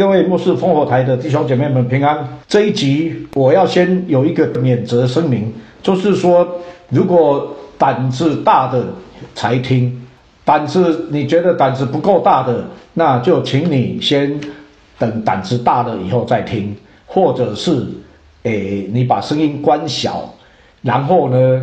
[0.00, 2.26] 各位末世烽火台的弟兄姐妹们平安。
[2.48, 6.48] 这一集我要先有一个免责声明，就是说，
[6.88, 8.82] 如果胆子大的
[9.34, 9.94] 才听，
[10.42, 14.40] 胆子你觉得胆子不够大的，那就请你先
[14.98, 16.74] 等胆子大了以后再听，
[17.04, 17.86] 或者是，
[18.44, 20.34] 诶，你把声音关小，
[20.80, 21.62] 然后呢，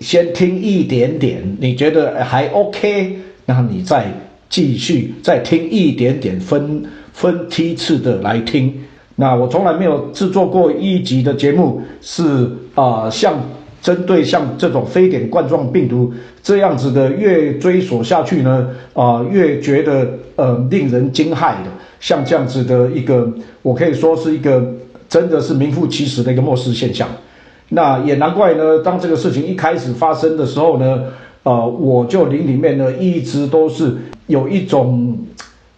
[0.00, 4.08] 先听一点点，你觉得还 OK，那你再
[4.48, 6.84] 继续再听一点点分。
[7.16, 8.70] 分梯次的来听，
[9.14, 13.40] 那我从来没有制作过一集的节目，是啊，像
[13.80, 21.70] 针对像这种非典冠状病毒这样子的，越追索下去呢，啊，越觉得呃令人惊骇的，
[22.00, 23.32] 像这样子的一个，
[23.62, 24.74] 我可以说是一个
[25.08, 27.08] 真的是名副其实的一个末世现象。
[27.70, 31.04] 那也难怪呢，当这个事情一开始发生的时候呢，
[31.44, 33.96] 呃，我就灵里面呢一直都是
[34.26, 35.18] 有一种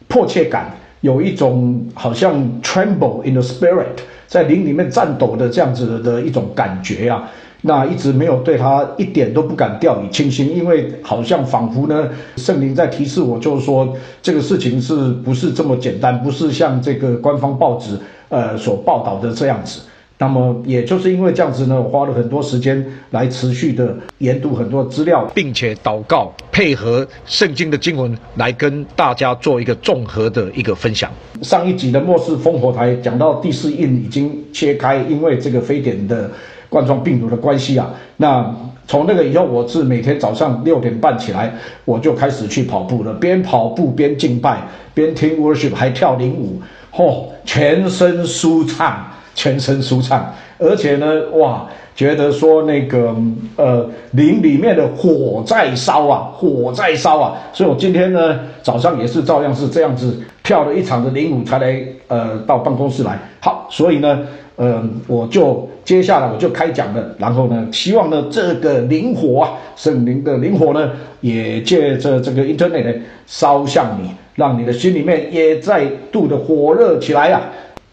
[0.06, 0.74] 迫切感。
[1.00, 3.86] 有一种好像 tremble in the spirit，
[4.26, 7.30] 在灵里面颤抖的这样子的一种感觉啊，
[7.62, 17.96] 那一直没有对他一点都不敢掉以轻心，因为好像仿佛呢，圣灵在提示我，就是说这个事情是不是这么简单，不是像这个官方报纸
[18.28, 19.82] 呃所报道的这样子。
[20.20, 31.08] 那么，也就是因为这样子呢，我花了很多时间来持续的研读很多资料，并且祷告，配合圣经的经文来跟大家做一个综合的一个分享。
[31.42, 36.28] 上一集的末世烽火台讲到第四印已经切开，因为这个非典的
[36.68, 37.94] 冠状病毒的关系啊。
[38.16, 38.52] 那
[38.88, 46.60] 从那个以后，我是每天早上六点半起来，我就开始去跑步了，边跑步边敬拜，边听 worship，还跳领舞，
[46.92, 49.06] 嚯，全身舒畅。
[49.38, 53.14] 全身舒畅，而且呢，哇，觉得说那个
[53.54, 63.16] 呃灵里面的火在烧啊，火在烧啊，所以我今天呢早上也是照样是这样子跳了一场的灵舞才来呃到办公室来。
[63.38, 64.18] 好，所以呢，
[64.56, 70.90] 嗯，我就接下来我就开讲了，然后呢，希望呢这个灵火啊，圣灵的灵火呢，
[71.20, 77.42] 也借着这个 Internet 烧向你，让你的心里面也再度的火热起来啊。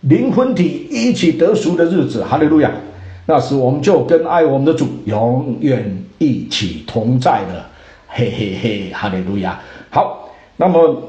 [0.07, 2.71] 灵魂体一起得赎的日子，哈利路亚！
[3.25, 7.67] 那时我们就跟爱我们的主永远一起同在了，
[8.07, 9.59] 嘿嘿嘿，哈利路亚！
[9.89, 11.01] 好，那么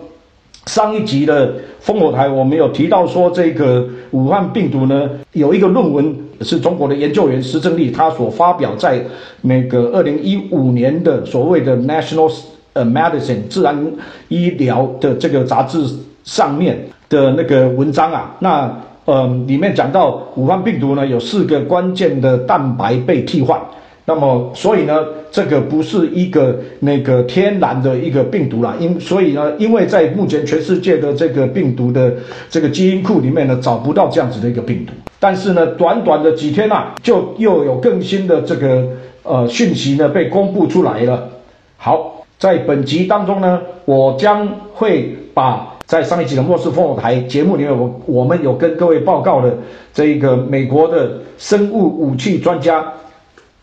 [0.64, 9.04] 上一集的烽火台，我们有提到说，这个武汉病毒呢，有一个论文是中国的研究员石正丽他所发表在
[9.42, 12.32] 那个二零一五年的所谓的 National
[12.72, 13.92] 呃 Medicine 自然
[14.28, 15.86] 医疗的这个杂志
[16.24, 16.78] 上面
[17.08, 18.74] 的那个文章啊，那。
[19.08, 23.56] 嗯，里面讲到武汉病毒呢，有四个关键的蛋白被替换，
[24.04, 24.96] 那么所以呢，
[25.30, 32.12] 这个不是一个那个天然的一个病毒啦，因所以呢，因为在目前全世界的这个病毒的
[32.50, 38.88] 这个基因库里面呢，找不到这样子的一个病毒，但是呢，短短的几天呐，就又有更新的这个
[39.22, 41.28] 呃讯息呢被公布出来了。
[41.76, 45.75] 好，在本集当中呢，我将会把。
[45.86, 49.56] 在上一集的末世烽火台节目里面，我我们有跟各位报告的
[49.94, 52.92] 这个美国的生物武器专家，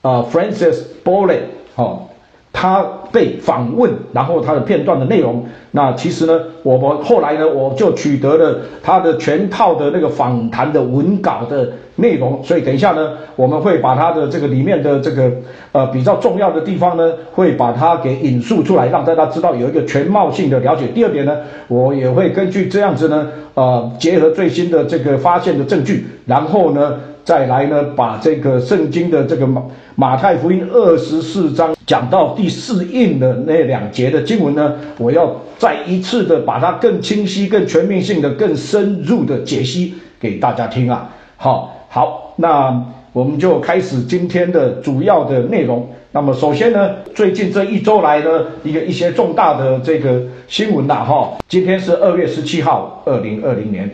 [0.02, 1.40] 啊，Francis Boley，
[1.76, 2.08] 哦。
[2.56, 15.32] 他被访问，然后他的片段的内容，那其实呢，我们后来呢，我就取得了他的全套的那个访谈的文稿的内容，所以等一下呢，我们会把他的这个里面的这个
[15.72, 20.88] 呃比较重要的地方呢，会把它给引述出来，让大家知道有一个全貌性的了解。
[20.88, 21.36] 第二点呢，
[21.68, 27.00] 我也会根据这样子呢，呃，结合最新的这个发现的证据，然后呢。
[27.26, 29.64] 再来呢，把这个圣经的这个马
[29.96, 41.10] 马太福音二十四章讲到第四印的那两节的经文呢，我要再一次的把它更清晰、更全面性的、更深入的解析给大家听啊。
[41.38, 45.88] 好，好，那我们就开始今天的主要的内容。
[46.12, 53.90] 那么首先呢，最近这一周来呢，一个一些重大的这个新闻呐，哈，今天是二月十七号，二零二零年，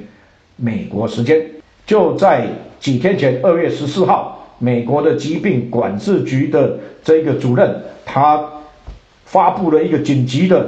[0.55, 1.39] 美国时间
[1.85, 2.47] 就在。
[2.79, 8.43] 几天前，二月十四号，美国的疾病管制局的这个主任，他
[9.25, 10.65] 发布了一个紧急的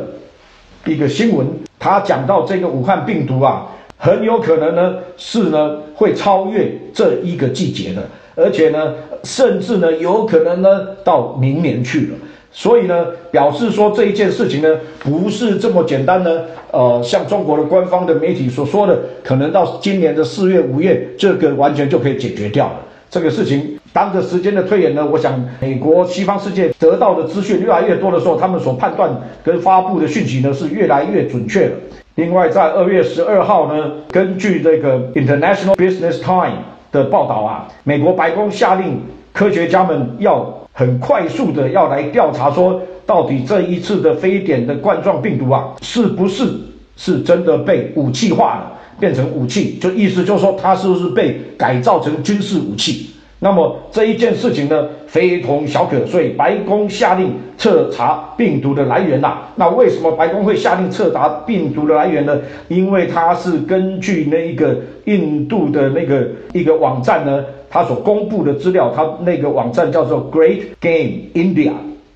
[0.86, 1.48] 一个新闻，
[1.80, 3.66] 他讲到这个武汉病毒啊，
[3.98, 8.04] 很有可能呢是呢会超越这一个季节的，
[8.36, 8.94] 而且呢，
[9.24, 12.18] 甚至呢有可能呢到明年去了。
[12.52, 16.42] 所以呢，表示说这一件事情呢，不是这么简单呢。
[16.72, 22.76] 呃，像中国的官方的媒体所说的，可能到今年的四月、五月，这个完全就可以解决掉了。
[23.10, 29.12] 这个事情，当着时间的推演呢，我想美国西方世界得到的资讯越来越多的时候，他们所判断
[29.44, 31.72] 跟发布的讯息呢是越来越准确了。
[32.16, 36.60] 另外，在二月十二号呢，根据这个 International Business Time
[36.92, 39.02] 的报道啊，美国白宫下令
[39.34, 46.50] 科学家们要很快速的要来调查，说到底这一次的非典的冠状病毒啊，是不是
[46.96, 49.78] 是真的被武器化了，变成武器？
[49.80, 53.11] 就意思就是说，它是不是被改造成军事武器？
[53.44, 59.40] 那么这一件事情呢，非同小可，所以白宫下令彻查病毒的来源呐。
[59.56, 62.40] 那为什么白宫会下令彻查病毒的来源呢？
[62.68, 71.72] 因为它是根据那一个印度的那个一个网站呢，它所公布的资料，它那个网站叫做 Great Game India。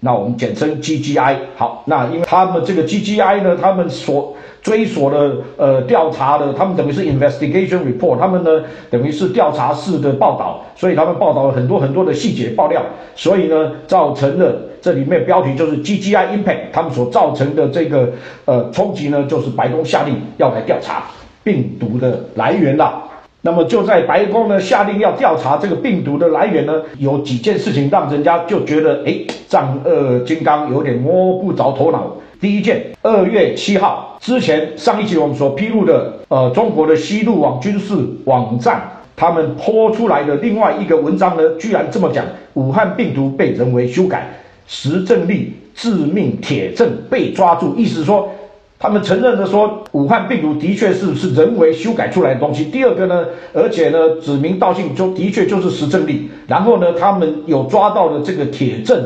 [0.06, 1.36] 那我们简称 GGI。
[1.56, 12.84] 好，那因为他们这个 GGI 呢，他们所追索的呃调查的，他们等于是 investigation report，他们呢等于是调查式的报道，所以他们报道了很多很多的细节爆料，
[13.16, 18.10] 所以呢造成了这里面标题就是 GGI impact，他们所造成的这个
[18.46, 21.06] 呃冲击呢，就是白宫下令要来调查
[21.44, 23.02] 病毒的来源了。
[23.46, 32.12] 那么就在白宫呢下令要调查这个病毒的来源呢，有几件事情让人家就觉得哎，丈二金刚有点摸不着头脑。
[32.42, 38.82] 第一件，二月七号之前上一集我们所披露的，呃，中国的西路网军事网站
[39.16, 42.26] 他们泼出来的另外一个文章呢，居然这么讲：
[42.56, 44.28] 武汉病毒被人为修改，
[44.66, 48.28] 实证力致命铁证被抓住，意思说。
[48.78, 52.66] 他们承认的说，武汉病毒的确是是人为修改出来的东西。
[52.66, 56.30] 第二个呢，而且呢，指名道姓就的确就是实证力。
[56.46, 59.02] 然后呢，他们有抓到了这个铁证，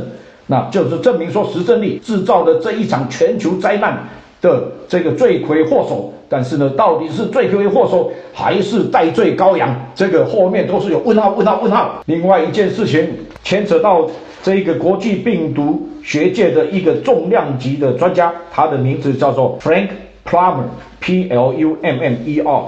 [0.48, 4.10] 那就是证明说实证力制造了这一场全球灾难
[4.42, 6.12] 的这个罪魁祸首。
[6.28, 9.74] 但是呢，到底是罪魁祸首还是戴罪羔羊？
[9.94, 12.04] 这个后面都是有问号、问号、问号。
[12.08, 13.08] 另外一件事情
[13.44, 14.10] 牵扯到。
[14.42, 19.90] 这个国际病毒学界的一个重量级的专家，他的名字叫做 Frank
[20.26, 22.64] Plummer，P L U M M E R。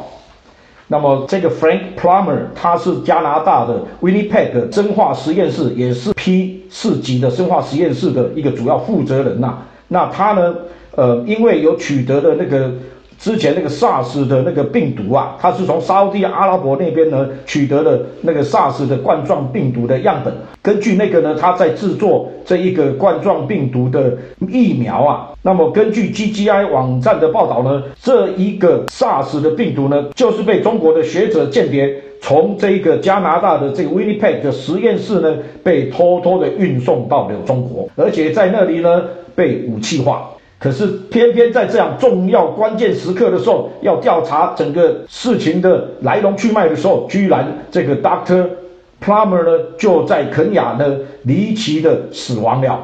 [0.88, 9.60] 那么这个 Frank Plummer，他是加拿大的 Winnipeg 生化实验室，也是 P 四级的生化实验室的一个主要负责人呐。
[9.88, 10.56] 那他呢，
[10.96, 12.72] 呃，因为有取得的那个。
[13.22, 20.34] 之前那个 SARS 的那个病毒啊，它是从沙特阿拉伯那边呢取得的那个 SARS 的冠状病毒的样本。
[20.64, 24.18] 根据那个呢，他在制作这一个冠状病毒的
[24.50, 25.30] 疫苗啊。
[25.44, 39.04] 那么根据 GGI 网站的报道呢，这一个 SARS 的病毒呢，就是被中国的学者间谍从这一个加拿大的这个 Winnipeg 的实验室呢，被偷偷的运送到了中国，而且在那里呢
[39.36, 40.28] 被武器化。
[40.62, 48.46] 可是偏偏在这样重要关键时刻的时候，要调查整个事情的来龙去脉的时候，居然这个 Doctor
[49.04, 52.80] Plummer 呢就在肯雅呢离奇的死亡了。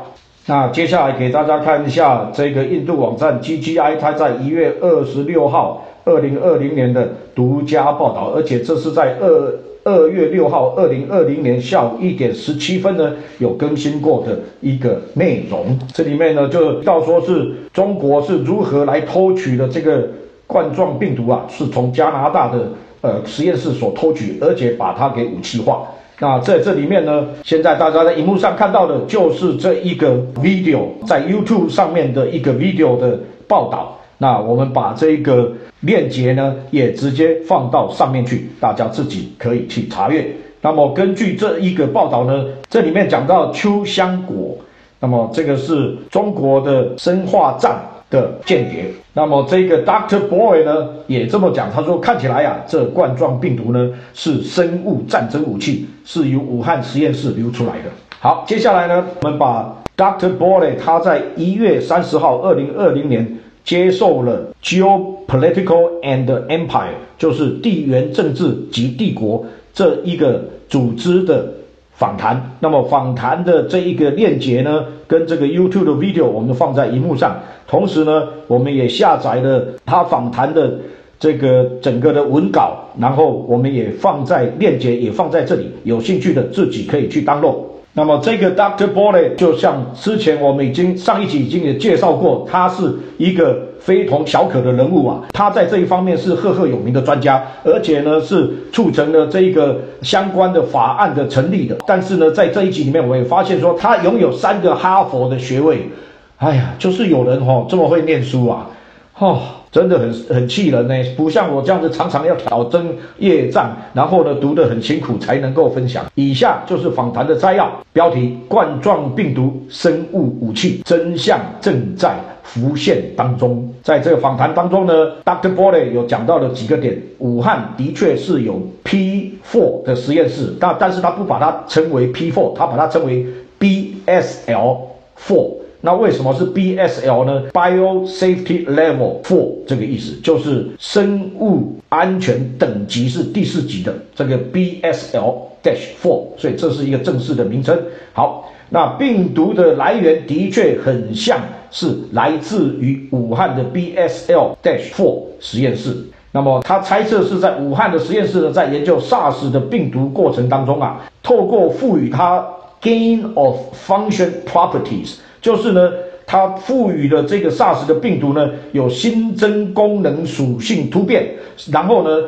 [0.48, 9.54] 那接下来给大家看一下这个印度网站 GGI，它在一月二十六号二零二零年的独家报道，而且这是在二。
[9.84, 15.80] 二月六号，二零二零年下午一点十七分呢，有更新过的一个内容。
[15.94, 20.06] 这里面呢，就到说是中国是如何来偷取的这个
[20.46, 22.68] 冠状病毒啊，是从加拿大的
[23.00, 25.88] 呃实验室所偷取，而且把它给武器化。
[26.20, 33.18] 那在这里面呢，现在大家在荧幕上看到的就是这一个 video，在 YouTube 上面的一个 video 的
[33.48, 33.98] 报道。
[34.20, 40.28] 那我们把这个链接呢，也直接放到上面去，大家自己可以去查阅。
[40.60, 44.58] 那么根据这一个报道呢，这里面讲到秋香果，
[45.00, 48.86] 那么这个是中国的生化战的间谍。
[49.14, 57.92] 那么这个 Doctor Boy 呢，也这么讲，他说看起来呀，这冠状病毒呢是生物战争武器，是由武汉实验室流出来的。
[58.20, 63.38] 好，接下来呢，我们把 Doctor Boy 他在一月三十号，二零二零年。
[63.68, 71.46] 接受了 geopolitical and empire，就是地缘政治及帝国这一个组织的
[71.92, 72.42] 访谈。
[72.62, 77.38] 那么访谈的这一个链接呢，跟这个 YouTube 的 video 我们放在荧幕上。
[77.68, 80.80] 同时呢，我们也下载了他访谈的
[81.20, 85.70] 这个整个的文稿，然后我们也放在链接也放在这里。
[85.84, 87.58] 有兴趣的自己可以去 download。
[87.98, 95.24] 那么这个 Doctor Boyle 就像之前我们已经上一集已经也介绍过，他是一个非同小可的人物啊。
[95.34, 101.76] 他在这一方面是赫赫有名的专家，而且呢是促成了这一个相关的法案的成立的。
[101.88, 105.90] 但是呢，在这一集里面，我也发现说他拥有三个哈佛的学位。
[106.38, 108.70] 哎呀，就是有人哈这么会念书啊，
[109.18, 109.40] 哦。
[109.78, 112.88] 真的很很气人呢，不像我这样子常常要挑灯
[113.20, 116.04] 夜战，然后呢读得很辛苦才能够分享。
[116.16, 123.72] 以下就是访谈的摘要，标题：冠状病毒生物武器，真相正在浮现当中。
[123.84, 125.54] 在这个访谈当中呢，Dr.
[125.54, 133.24] b o l y 有讲到了几个点，武汉的确是有 P4 的实验室，但但是他不把它称为 P4，他把它称为
[133.60, 135.57] BSL4。
[135.82, 147.78] 那为什么是 BSL 呢？Bio Safety Level Four 这个意思就是生物安全等级是第四级的这个 BSL Dash Four，所以这是一个正式的名称。
[148.14, 155.96] 好，那病毒的来源的确很像是来自于武汉的 BSL Dash Four 实验室。
[156.32, 162.46] 那么他猜测是在武汉的实验室呢，在研究 SARS 的病毒过程当中啊，透过赋予它
[162.82, 163.58] Gain of
[163.88, 165.18] Function Properties。
[165.48, 165.94] 就是呢，
[166.26, 171.26] 它赋予了这个 SARS 的病毒呢有新增功能属性突变，
[171.72, 172.22] 然后呢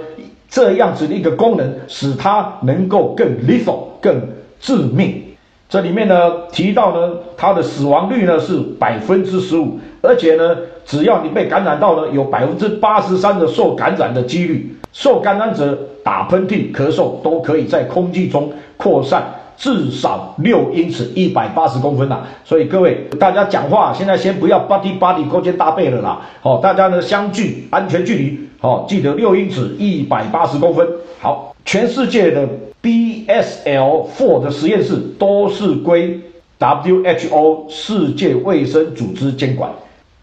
[0.48, 4.22] 这样子的一个功能使它能够更 lethal 更
[4.62, 5.22] 致命。
[5.68, 19.22] 这里面呢提到呢它的死亡率呢是百分之十五，而且呢只要你被感染到呢有百分之八十三的受感染的几率，受感染者打喷嚏、咳嗽都可以在空气中扩散。
[19.60, 22.22] 至少六英尺，一百八十公分呐！
[22.46, 26.22] 所以各位，大家讲话现在先不要 body body 勾肩搭背了啦。
[26.40, 30.88] 好，大家呢相距安全距离，好，记得六英尺，一百八十公分。
[31.20, 32.48] 好，全世界的
[32.82, 36.18] BSL four 的实验室都是归
[36.58, 39.70] WHO 世界卫生组织监管。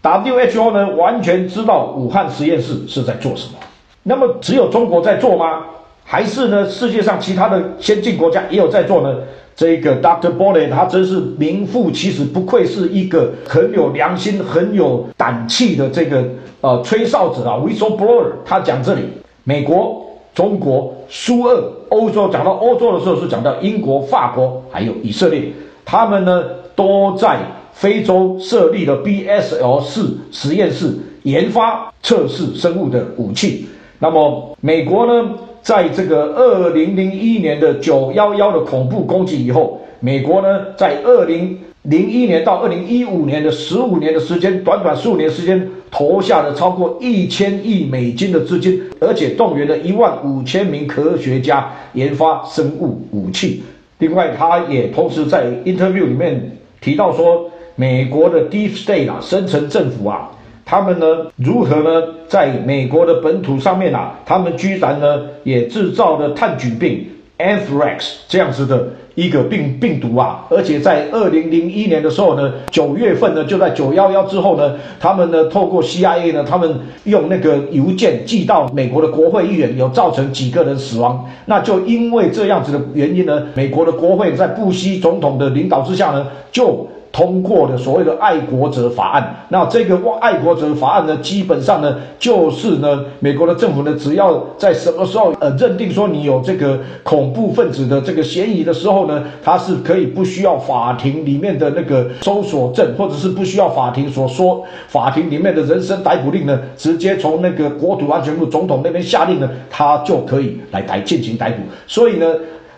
[0.01, 3.59] WHO 呢完全知道武汉实验室是在做什么。
[4.01, 5.63] 那么只有中国在做吗？
[6.09, 6.69] 还是呢？
[6.69, 9.17] 世界上其他的先进国家也有在做呢。
[9.57, 10.29] 这个 Dr.
[10.29, 16.23] b o l y 他真是名副其实，不愧是一个很有良心、很有胆气的这个
[16.61, 18.23] 呃吹哨者啊，whistleblower。
[18.45, 19.01] 他讲这里，
[19.43, 25.51] 美国、中国、苏俄、欧洲，讲到欧洲的时候是讲到英国、法国还有以色列，
[25.83, 26.41] 他们呢
[26.73, 27.39] 都在
[27.73, 33.67] 非洲设立了 BSL 四实验室，研发测试生物的武器。
[33.99, 35.31] 那么美国呢？
[35.67, 53.61] 在这个二零零一年的九幺幺的恐怖攻击以后，美国呢，在二零零一年到二零一五年的十五年的时间，短短十五年时间，投下了超过一千亿美金的资金，而且动员了一万五千名科学家研发生物武器。
[53.99, 60.31] 另外，他也同时在 interview 里面提到说，美国的 Deep State 啊，深层政府啊。
[60.69, 61.05] 他们呢，
[61.37, 67.07] 如何呢，在美国的本土上面啊，他们居然呢，也制造了炭疽病
[67.37, 76.69] （anthrax） 这样子的一个病病毒啊，而且在二零零一年的时候呢，九月份呢，就在九幺幺之后呢，他们呢，透过 CIA 呢，他们
[77.05, 81.25] 用那个邮件寄到美国的国会议员，有造成几个人死亡。
[81.45, 86.85] 那就因为这样子的原因呢，美国的国会在布希总统的领导之下呢，就。
[87.11, 111.63] 通过的所谓的爱国者法案，那这个爱国者法案呢，基本上呢，就是呢，美国的政府呢，只要在什么时候呃认定说你有这个恐怖分子的这个嫌疑的时候呢，它是可以不需要法庭里面的那个搜索证，或者是不需要法庭所说法庭里面的人身逮捕令呢，直接从那个国土安全部总统那边下令呢，他就可以来逮进行逮捕。
[111.87, 112.25] 所以呢，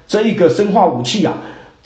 [0.08, 1.34] 这一个生化武器啊。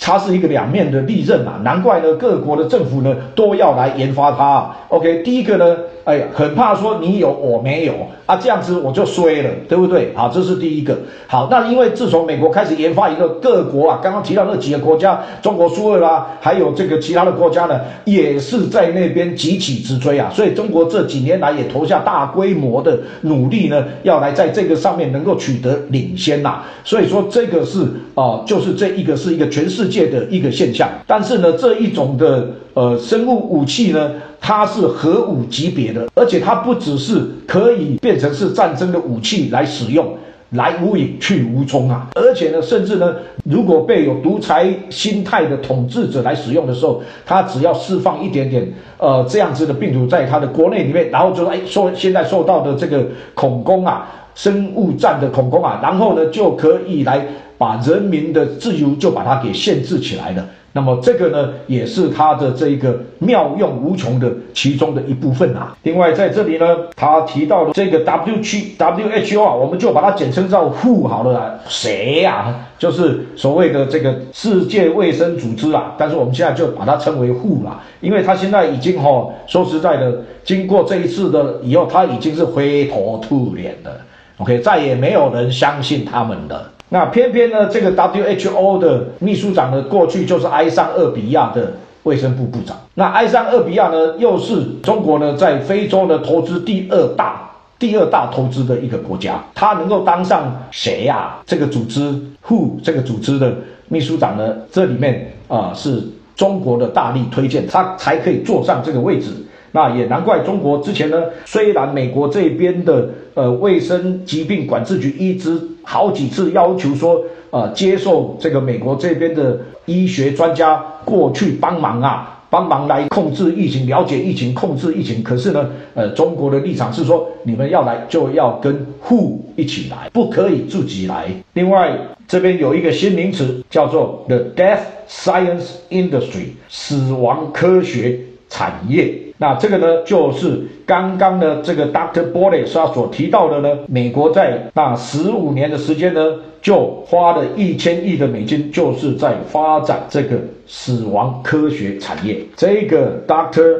[0.06, 4.70] 它是一个两面的利刃啊，难怪呢，各国的政府呢都要来研发它。
[4.90, 7.94] OK，第一个呢，哎呀，很怕说你有我没有
[8.26, 10.12] 啊，这样子我就衰了，对不对？
[10.14, 10.98] 好，这是第一个。
[11.26, 26.62] 好，那因为自从美国开始研发一个，各国啊，刚刚提到那几个国家，中国苏俄啦，还有这个其他的国家呢，也是在那边急起直追啊，所以中国这几年来也投下大规模的努力呢，要来在这个上面能够取得领先呐。
[26.84, 30.90] 所以说这个是啊，就是这一个是一个全世界界的一个现象。
[31.06, 34.12] 但是呢，这一种的呃生物武器呢。
[34.46, 40.06] 它是核武级别的，而且它不只是可以变成是战争的武器来使用，
[40.50, 42.10] 来无影去无踪啊！
[42.14, 53.02] 而且呢，甚至呢，如果被有独裁心态的统治者来使用的时候，他只要释放一点点呃这样子的病毒在他的国内里面，然后就说哎，说现在受到的这个
[53.34, 57.26] 恐攻啊，生物战的恐攻啊，然后呢就可以来
[57.64, 60.46] 把人民的自由就把它给限制起来了。
[60.74, 65.78] 那么这个呢，也是它的这个妙用无穷的其中的一部分啊。
[65.84, 71.58] 另外在这里呢，他提到的这个 W 区 WHO 啊，我们就把它简称叫 WHO 好了。
[71.70, 72.54] 谁呀？
[72.78, 75.94] 就是所谓的这个世界卫生组织啊。
[75.98, 84.02] 但是我们现在就把它称为 WHO 啦，因为它现在已经哈，说实在的，经过这一次的以后，它已经是灰头土脸的。
[84.38, 86.73] OK，再也没有人相信他们的。
[86.94, 91.74] 那偏偏呢，这个 WHO 的秘书长呢，过去就是埃塞俄比亚的
[92.04, 92.78] 卫生部部长。
[92.94, 99.44] 那埃塞俄比亚呢，又是中国呢在非洲呢投资第二大、第二大投资的一个国家。
[99.56, 101.38] 他能够当上谁呀？
[101.48, 102.14] 这个组织
[102.46, 103.52] WHO 这个组织的
[103.88, 106.00] 秘书长呢，这里面啊是
[106.36, 109.32] 中国的大力推荐，他才可以坐上这个位置。
[109.74, 125.24] 那也难怪中国之前呢，虽然美国这边的呃卫生疾病管制局一直好几次要求说，呃接受这个美国这边的医学专家过去帮忙啊，帮忙来控制疫情、了解疫情、控制疫情。
[125.24, 131.26] 可是呢，呃中国的立场是说，你们要来就要跟 WHO 一起来，不可以自己来。
[131.54, 139.16] 另外这边有一个新名词叫做 The Death Science Industry，死亡科学产业。
[139.44, 142.32] 那这个呢，就是刚刚的这个 Dr.
[142.32, 146.22] b o l y 他所提到的呢，美国在那十五年的时间呢，
[146.62, 152.38] 就花了一千亿的美金，就是在发展这个死亡科学产业。
[152.56, 153.80] 这个 Dr.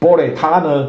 [0.00, 0.88] b o l y 他呢，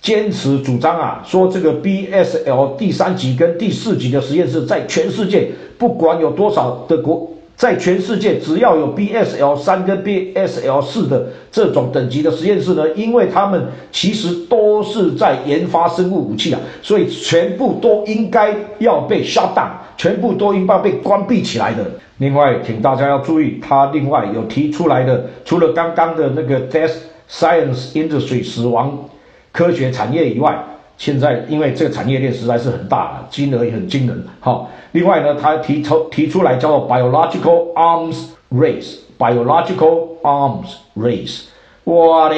[0.00, 7.28] 坚持主张啊，说这个 BSL 第三级跟第四级的实验室，在全世界不管有多少的国。
[7.56, 21.82] 在全世界，只要有 BSL 三跟 BSL 四的这种等级的实验室呢，因为他们其实都是在研发生物武器啊，所以全部都应该要被 shut down，全部都应该被关闭起来的。
[22.18, 26.92] 另外，请大家要注意，他另外有提出来的，除了刚刚的那个 death
[27.30, 29.08] science industry 死亡
[29.50, 30.62] 科学产业以外。
[30.98, 34.24] 现在因为这个产业链实在是很大，金额也很惊人。
[34.40, 41.42] 好，另外呢，他提出提出来叫做 biological arms race，biological arms race。
[41.84, 42.36] 我的，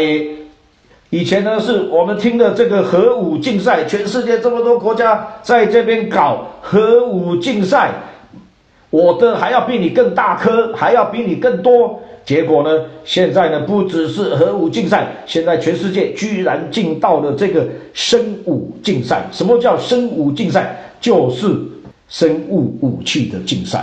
[1.11, 7.93] 以前呢是我们听的这个核武竞赛，全世界这么多国家在这边搞核武竞赛，
[8.91, 12.03] 我的还要比你更大颗，还要比你更多。
[12.29, 12.85] 结果呢？
[13.07, 19.27] 现在呢，不只是核武竞赛，现在全世界居然进到了这个生物竞赛。
[19.33, 20.77] 什么叫生物竞赛？
[21.01, 21.57] 就是
[22.07, 23.83] 生物武器的竞赛。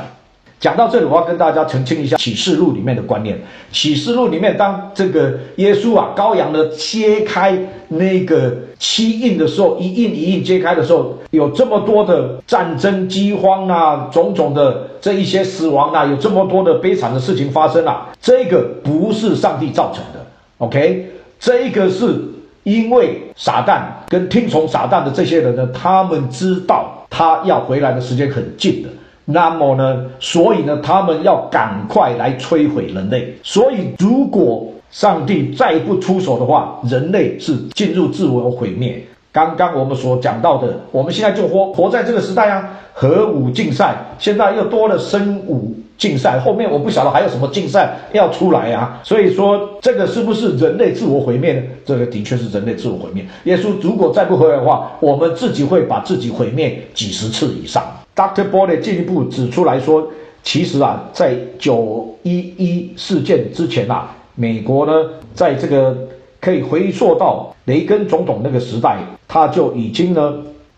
[0.65, 3.39] 讲到这里，我要跟大家澄清一下启示录里面的观念。
[3.71, 7.55] 启示录里面，当这个耶稣啊，羔羊呢揭开
[7.89, 20.25] 那个七印的时候，一印一印揭开的时候，有这么多的战争、饥荒啊，种种的这一些死亡啊，有这么多的悲惨的事情发生啊，这个不是上帝造成的
[20.57, 21.11] ，OK？
[21.39, 22.19] 这个是
[22.63, 28.89] 因为撒旦跟听从撒旦的这些人呢，他们知道他要回来的时间很近的。
[29.25, 30.05] 那么呢？
[30.19, 33.35] 所以呢，他们要赶快来摧毁人类。
[33.41, 39.03] 所以，如果上帝再不出手的话，人类是进入自我毁灭。
[39.31, 49.01] 刚刚我们所讲到的，我们现在就活活在这个时代啊，核武竞赛，现在又多了生物竞赛，后面我不晓得还有什么竞赛要出来啊。
[49.03, 51.63] 所以说，这个是不是人类自我毁灭呢？
[51.83, 53.25] 这个的确是人类自我毁灭。
[53.45, 57.83] 耶稣如果再不回来的话，我们自己会把自己毁灭几十次以上。
[58.15, 58.49] Dr.
[58.49, 60.07] Body 进一步指出来说，
[60.41, 64.93] 其实啊，在九一一事件之前啊，美国呢，
[65.33, 65.97] 在这个
[66.39, 70.33] 可以回溯到雷根总统那个时代，他就已经呢，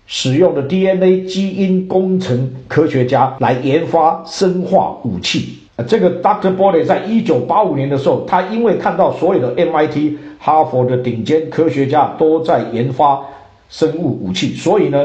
[0.08, 5.60] 使用了 DNA 基因工程科学家来研发生化武器。
[5.88, 6.56] 这个 Dr.
[6.58, 13.22] Body 在一九八五年的时候，他因为看到所有的 MIT、哈佛的顶尖科学家都在研发
[13.70, 14.98] 生物武器，所以呢。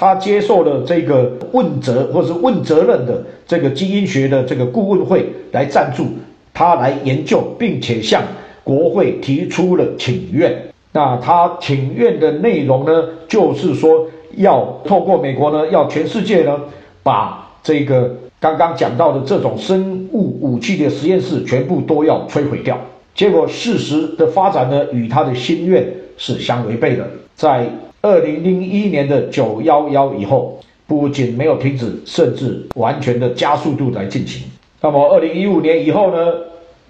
[0.00, 6.06] 他接受了这个问责或是问责任的这个基因学的这个顾问会来赞助
[6.54, 8.22] 他来研究，并且向
[8.62, 10.56] 国会提出了请愿。
[10.92, 14.06] 那他请愿的内容呢，就是说
[14.36, 16.60] 要透过美国呢，要全世界呢，
[17.02, 22.78] 把这个刚刚讲到的这种生物武器的实验室全部都要摧毁掉。
[23.16, 25.84] 结果事实的发展呢，与他的心愿
[26.16, 27.04] 是相违背的，
[27.38, 27.70] 在。
[28.00, 34.44] 二零零一年的九幺幺以后，不仅没有停止，甚至完全的加速度来进行。
[34.80, 36.32] 那么二零一五年以后呢？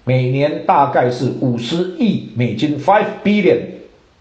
[0.03, 3.57] 每年大概是五十亿美金 （five billion）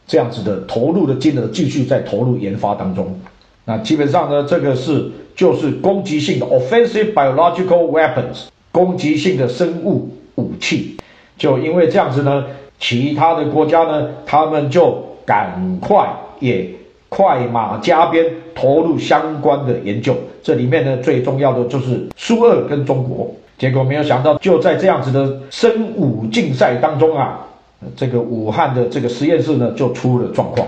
[0.06, 3.20] 这样子的投入的金额，继续在投入研发当中。
[3.66, 10.96] 那基本上呢，这个是就是攻击性的 （offensive biological weapons），攻击性的生物武器。
[11.36, 12.46] 就因为这样子呢，
[12.80, 16.08] 其他的国家呢，他们就赶快
[16.40, 16.66] 也
[17.10, 20.14] 快马加鞭投入相关的研究。
[20.42, 23.30] 这里面呢，最重要的就是苏俄跟中国。
[23.58, 27.46] 结果没有想到，就在这样子的生物竞赛当中啊，
[27.94, 30.66] 这个武汉的这个实验室呢，就出了状况。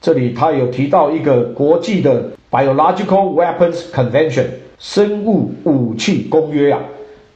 [0.00, 4.46] 这里他有提到一个国际的 Biological Weapons Convention
[4.78, 6.80] 生物武器公约啊。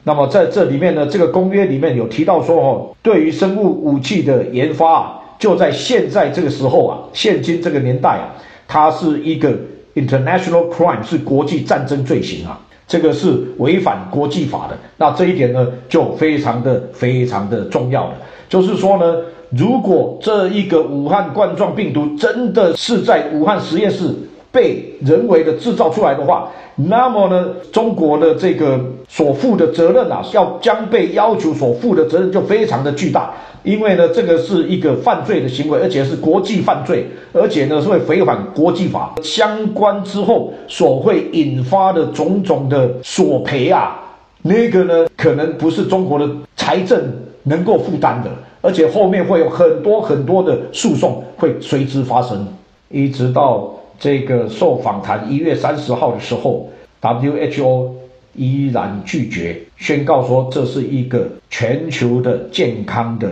[0.04, 8.30] 那么在这里面呢，这个公约里面有提到说哦，对于生物武器的研发啊，就在现在这个时候啊，现今这个年代啊，
[8.68, 9.52] 它是一个
[9.96, 12.60] international crime，是国际战争罪行啊。
[12.86, 18.14] 这个是违反国际法的，那这一点呢就非常的非常的重要了。
[18.48, 19.16] 就是说呢，
[19.50, 24.14] 如果这一个武汉冠状病毒真的是在武汉实验室
[24.52, 28.80] 被人为的制造出来的话，那么呢，中国的这个
[29.14, 33.30] 所负的责任啊，要将被要求所负的责任就非常的巨大。
[33.62, 44.00] 因为呢，这个是一个犯罪的行为，而且是国际犯罪，而且呢是会违反国际法相关之后所会引发的种种的索赔啊，
[44.40, 46.98] 那个呢可能不是中国的财政
[47.42, 48.30] 能够负担的，
[48.62, 52.46] 而且后面会有很多很多的诉讼会随之发生，
[52.88, 56.66] 一直到这个受访谈一月三十号的时候
[57.02, 58.01] ，WHO。
[58.34, 63.30] 依然拒绝宣告说这是一个全球的健康的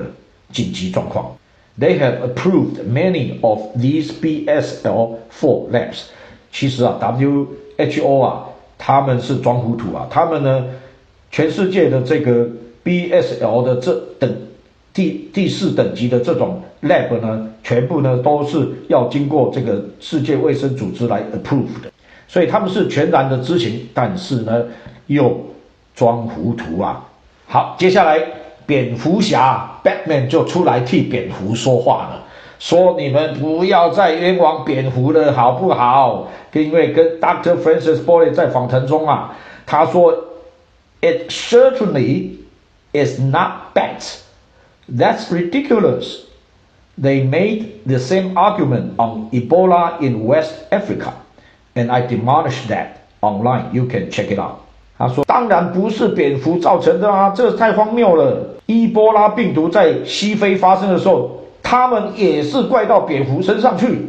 [0.52, 1.32] 紧急状况。
[1.78, 6.02] They have approved many of these BSL-4 labs。
[6.52, 8.44] 其实啊，WHO 啊，
[8.76, 10.06] 他们是装糊涂啊。
[10.10, 10.66] 他们呢，
[11.30, 12.46] 全世界的这个
[12.84, 14.30] BSL 的这等
[14.92, 21.90] 第第四等级的这种 lab 呢，全部呢都是要经过这个世界卫生组织来 approve 的。
[22.26, 24.64] 所以他们是全然的知情，但是呢，
[25.10, 25.36] 又
[25.96, 27.04] 装糊涂啊。
[27.48, 28.22] 好，接下来
[28.64, 32.22] 蝙蝠侠 Batman 就出来替蝙蝠说话了，
[32.60, 36.28] 说你们不要再冤枉蝙蝠了，好不好？
[36.52, 40.14] 因为跟 Doctor Francis Boley 在访谈中啊，他说
[41.00, 42.36] ，It certainly
[42.92, 44.20] is not bats.
[44.88, 46.20] That's ridiculous.
[47.00, 51.14] They made the same argument on Ebola in West Africa.
[51.74, 53.72] And I demolish that online.
[53.72, 54.58] You can check it out.
[55.00, 58.36] 他说：“当然不是蝙蝠造成的啊，这太荒谬了。
[58.66, 61.30] 伊波拉病毒在西非发生的时候，
[61.62, 64.06] 他们也是怪到蝙蝠身上去。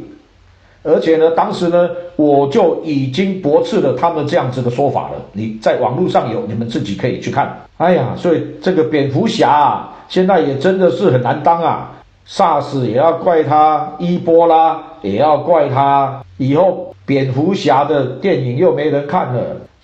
[0.84, 5.16] 而且呢，当时呢，我就已经驳斥了他们这样子的说法了。
[5.32, 7.58] 你在网络上有，你们自己可以去看。
[7.78, 11.90] 哎呀，所以这个蝙蝠侠啊，现在也真的是很难当啊。
[12.28, 19.42] SARS 也要怪他，伊波拉也要怪他，以后。”蝙蝠侠的电影又没人看了。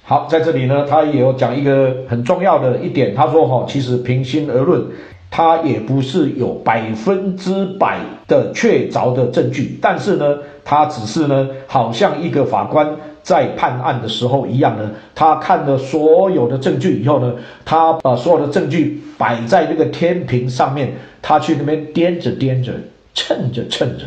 [0.09, 3.13] 好，在这里呢，他也有讲一个很重要的一点。
[3.13, 4.81] 他说：“哈，其实平心而论，
[5.29, 12.89] 他也不是有百分之百的确凿的证据，但是呢，他只是呢，好像一个法官
[13.21, 17.33] 在判案的时候一样呢，他看了所有的证据以后呢，
[17.65, 22.71] 他把所有的证据摆在那个天平上面，他去那边掂着掂着，
[23.13, 24.05] 称着称着。”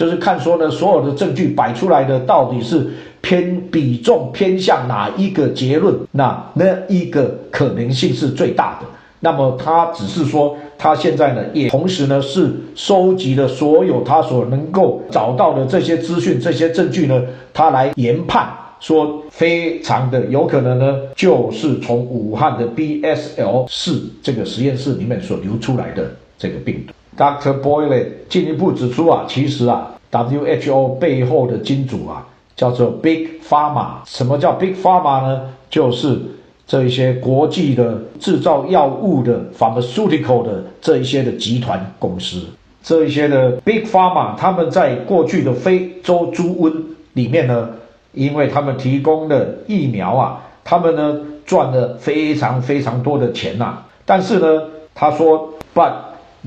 [0.00, 2.88] 就是看说呢，所有的证据摆出来的到底是
[3.20, 5.94] 偏比重偏向哪一个结论？
[6.12, 8.86] 那那一个可能性是最大的。
[9.20, 18.48] 那么他只是说，他现在呢也同时呢是收集了所有他所能够找到的这些资讯、这些证据呢，他来研判
[18.80, 26.94] 说，非常的有可能呢，就是从武汉的 BSL 四这个实验室里面所流出来的这个病毒。
[27.16, 27.60] Dr.
[27.60, 33.96] Boyle 进一步指出啊，其实啊，WHO 背后的金主啊，叫做 Big Pharma。
[34.04, 35.40] 什么叫 Big Pharma 呢？
[35.68, 36.18] 就是
[36.66, 42.42] 这一些国际的制造药物的 pharmaceutical 的这一些的集团公司。
[42.82, 46.72] 这一些的 Big Pharma，他们在过去的非洲猪瘟
[47.12, 47.68] 里面呢，
[48.12, 53.82] 因为他们提供的疫苗啊，他们呢赚了非常非常多的钱呐。
[54.06, 54.62] 但是呢，
[54.94, 55.92] 他说，But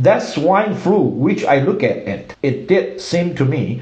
[0.01, 3.81] That swine flu, which I look at it, it did seem to me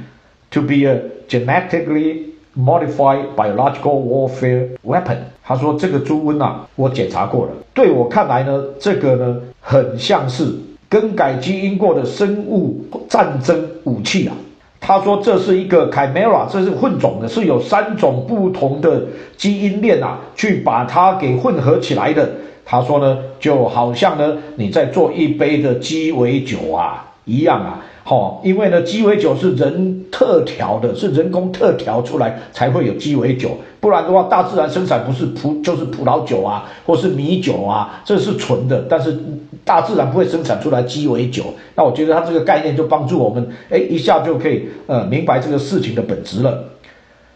[0.52, 5.17] to be a genetically modified biological warfare weapon。
[5.41, 10.54] 他说这个猪瘟啊，我检查过了，对我看来呢，这个呢很像是
[10.89, 14.36] 更改基因过的生物战争武器啊。
[14.82, 19.02] 他说这是一个 chimera，这是混种的，是有三种不同的
[19.38, 22.30] 基因链啊，去把它给混合起来的。
[22.65, 33.52] 他说呢，就好像呢，你在做一杯的鸡尾酒啊一样啊，好，因为呢，鸡尾酒是人特调的，是人工特调出来才会有鸡尾酒。
[33.80, 39.17] 不然的话，大自然生产不是葡就是葡萄酒啊，或是米酒啊，这是纯的，但是
[39.65, 41.45] 大自然不会生产出来鸡尾酒。
[41.76, 46.63] 那我觉得它这个概念就帮助我们，哎，一下就可以呃明白这个事情的本质了。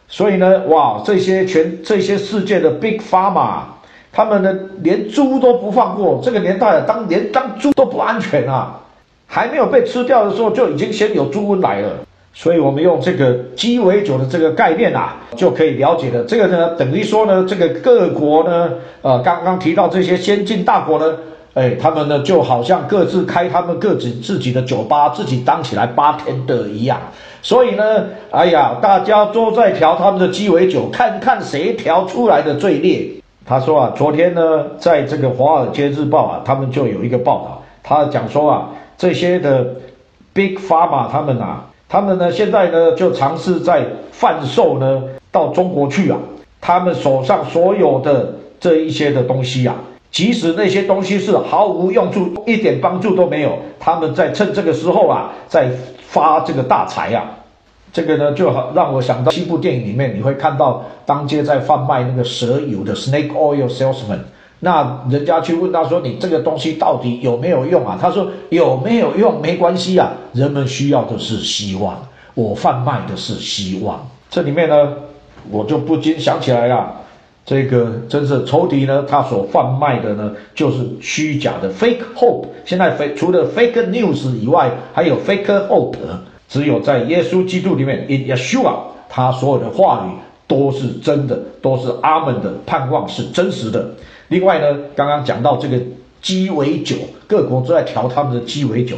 [0.08, 3.62] 所以呢，哇，这些全这些世界的 Big Pharma，
[4.16, 6.22] 他们呢连猪都不放过。
[6.24, 8.80] 这个年代当连当猪都不安全啊，
[9.28, 11.90] 还没有被吃掉的时候，就已经先有猪瘟来了。
[12.34, 16.24] 所以我们用这个鸡尾酒的这个概念啊，就可以了解了。
[16.24, 18.70] 这个呢，等于说呢，这个各国呢，
[19.02, 21.14] 呃，刚刚提到这些先进大国呢，
[21.54, 27.00] 哎，他们呢就好像各自开他们各自自己的酒吧，自己当起来八天的一样。
[27.42, 33.10] 所以呢，哎呀，大家都在调他们的鸡尾酒，看看谁调出来的最烈。
[33.48, 39.64] 他说啊，昨天呢，在这个《华尔街日报》啊，他们就有一个报道，他讲说啊，这些的
[40.34, 41.66] Big Pharma 他们啊。
[41.88, 46.18] 他们呢，现在呢就尝试在贩售呢到中国去啊。
[46.60, 49.76] 他们手上所有的这一些的东西啊，
[50.10, 55.70] 即使那些东西是毫无用处，一点帮助都没有，他们在趁这个时候啊，在
[56.02, 57.24] 发这个大财啊。
[57.96, 64.20] 这个呢，就好让我想到七部电影里面，你会看到当街在贩卖那个蛇油的 Snake Oil Salesman。
[64.60, 74.94] 那人家去问他说：“你这个东西到底有没有用啊？”他说：“有没有用没关系啊，人们需要的是希望，我贩卖的是希望。”这里面呢，
[75.50, 76.92] 我就不禁想起来了，
[77.46, 82.48] 这个真是仇敌呢，他所贩卖的呢，就是虚假的 fake hope。
[82.66, 85.96] 现在非除了 fake news 以外，还有 fake hope。
[86.48, 88.74] 只有在耶稣基督里面，in Yeshua，
[89.10, 90.16] 他所有的话语
[90.48, 93.90] 都是真的，都是阿门的盼望是真实的。
[94.28, 95.80] 另外呢，刚刚讲到这个
[96.22, 96.96] 鸡尾酒，
[97.28, 98.96] 各国都在调他们的鸡尾酒，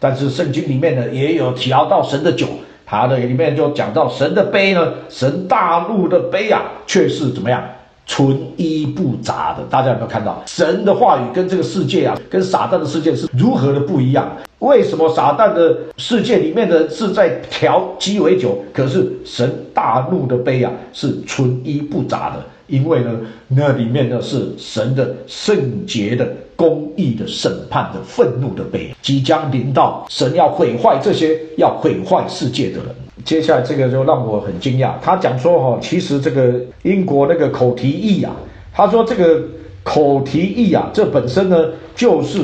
[0.00, 2.46] 但是圣经里面呢也有调到神的酒，
[2.84, 7.62] 它的里面就讲到神的杯呢，神大陆的杯啊，却是怎么样？
[8.08, 14.26] 纯一不杂的，大家有没有看到神的话语跟这个世界啊，跟撒旦的世界是如何的不一样？
[14.60, 22.42] 为什么撒旦的世界里面的是在调鸡尾酒，可是神大怒的杯啊是纯一不杂的？
[22.66, 23.10] 因为呢，
[23.46, 32.86] 那里面呢是神的圣洁的、公义的审判的愤怒的杯，即将临到，神要毁坏这些要毁坏世界的人。
[33.24, 38.34] 接下来这个就让我很惊讶，他讲说哈，其实这个英国那个口蹄疫啊，
[38.72, 39.42] 他说这个
[39.82, 42.38] 口蹄疫啊，这本身呢就是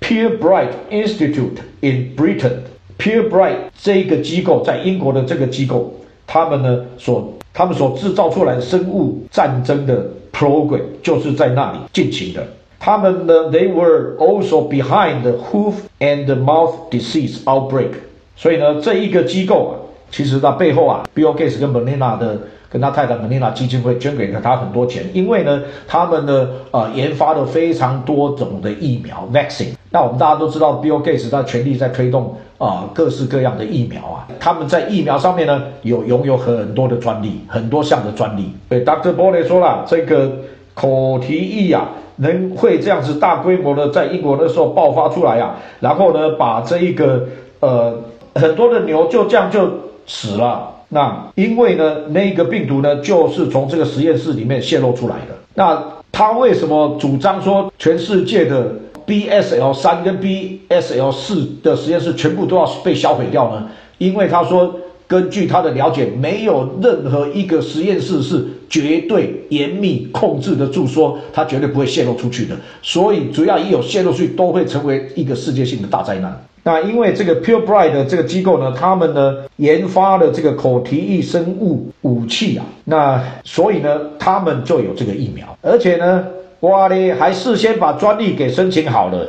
[0.00, 5.92] Pure Bright Institute in Britain，Pure Bright 这个机构在英国的这个机构，
[6.26, 12.46] 他们呢所他们所制造出来生物战争的 program 就是在那里进行的。
[12.78, 17.90] 他们呢，they were also behind the hoof and mouth disease outbreak。
[18.36, 19.72] 所以呢，这一个机构啊，
[20.10, 29.74] 其实它背后啊，Bill Gates 跟 Melinda 的跟他太太 Melinda 基金会捐给了他很多钱，因为呢，他们呢，呃，研发了非常多种的疫苗 vaccine。
[29.90, 32.36] 那我们大家都知道，Bill Gates 他全力在推动。
[32.60, 38.52] 啊，各式各样的疫苗啊，他们在疫苗上面呢有拥有很多的专利，很多项的专利。
[38.68, 39.14] 对，Dr.
[39.14, 40.30] b o l e 说了，这个
[40.74, 47.26] 口蹄疫啊，能会这样子大规模的在英国那时候爆发出来啊，然后呢，把这一个
[47.60, 47.98] 呃
[48.34, 49.66] 很多的牛就这样就
[50.12, 50.74] 死了。
[50.88, 55.34] 那因为呢，那个病毒呢就是从这个实验室里面泄露出来的。
[55.54, 58.72] 那他为什么主张说全世界的
[59.06, 63.68] ？BSL 三跟 BSL 四的实验室全部都要被销毁掉呢？
[63.98, 64.74] 因为他说，
[65.06, 72.56] 根据他的了解，没有任何一个实验室是绝对严密控制得住，说他绝对不会泄露出去的。
[72.82, 76.44] 所以，只要一有泄露出去，都会成为一个世界性的大灾难。
[76.62, 86.24] 那因为这个 Pure Bright 的这个机构呢，他们呢研发了这个口蹄疫生物武器啊，那所以呢，他们就有这个疫苗，而且呢。
[86.60, 89.26] 哇嘞，还事先把专利给申请好了，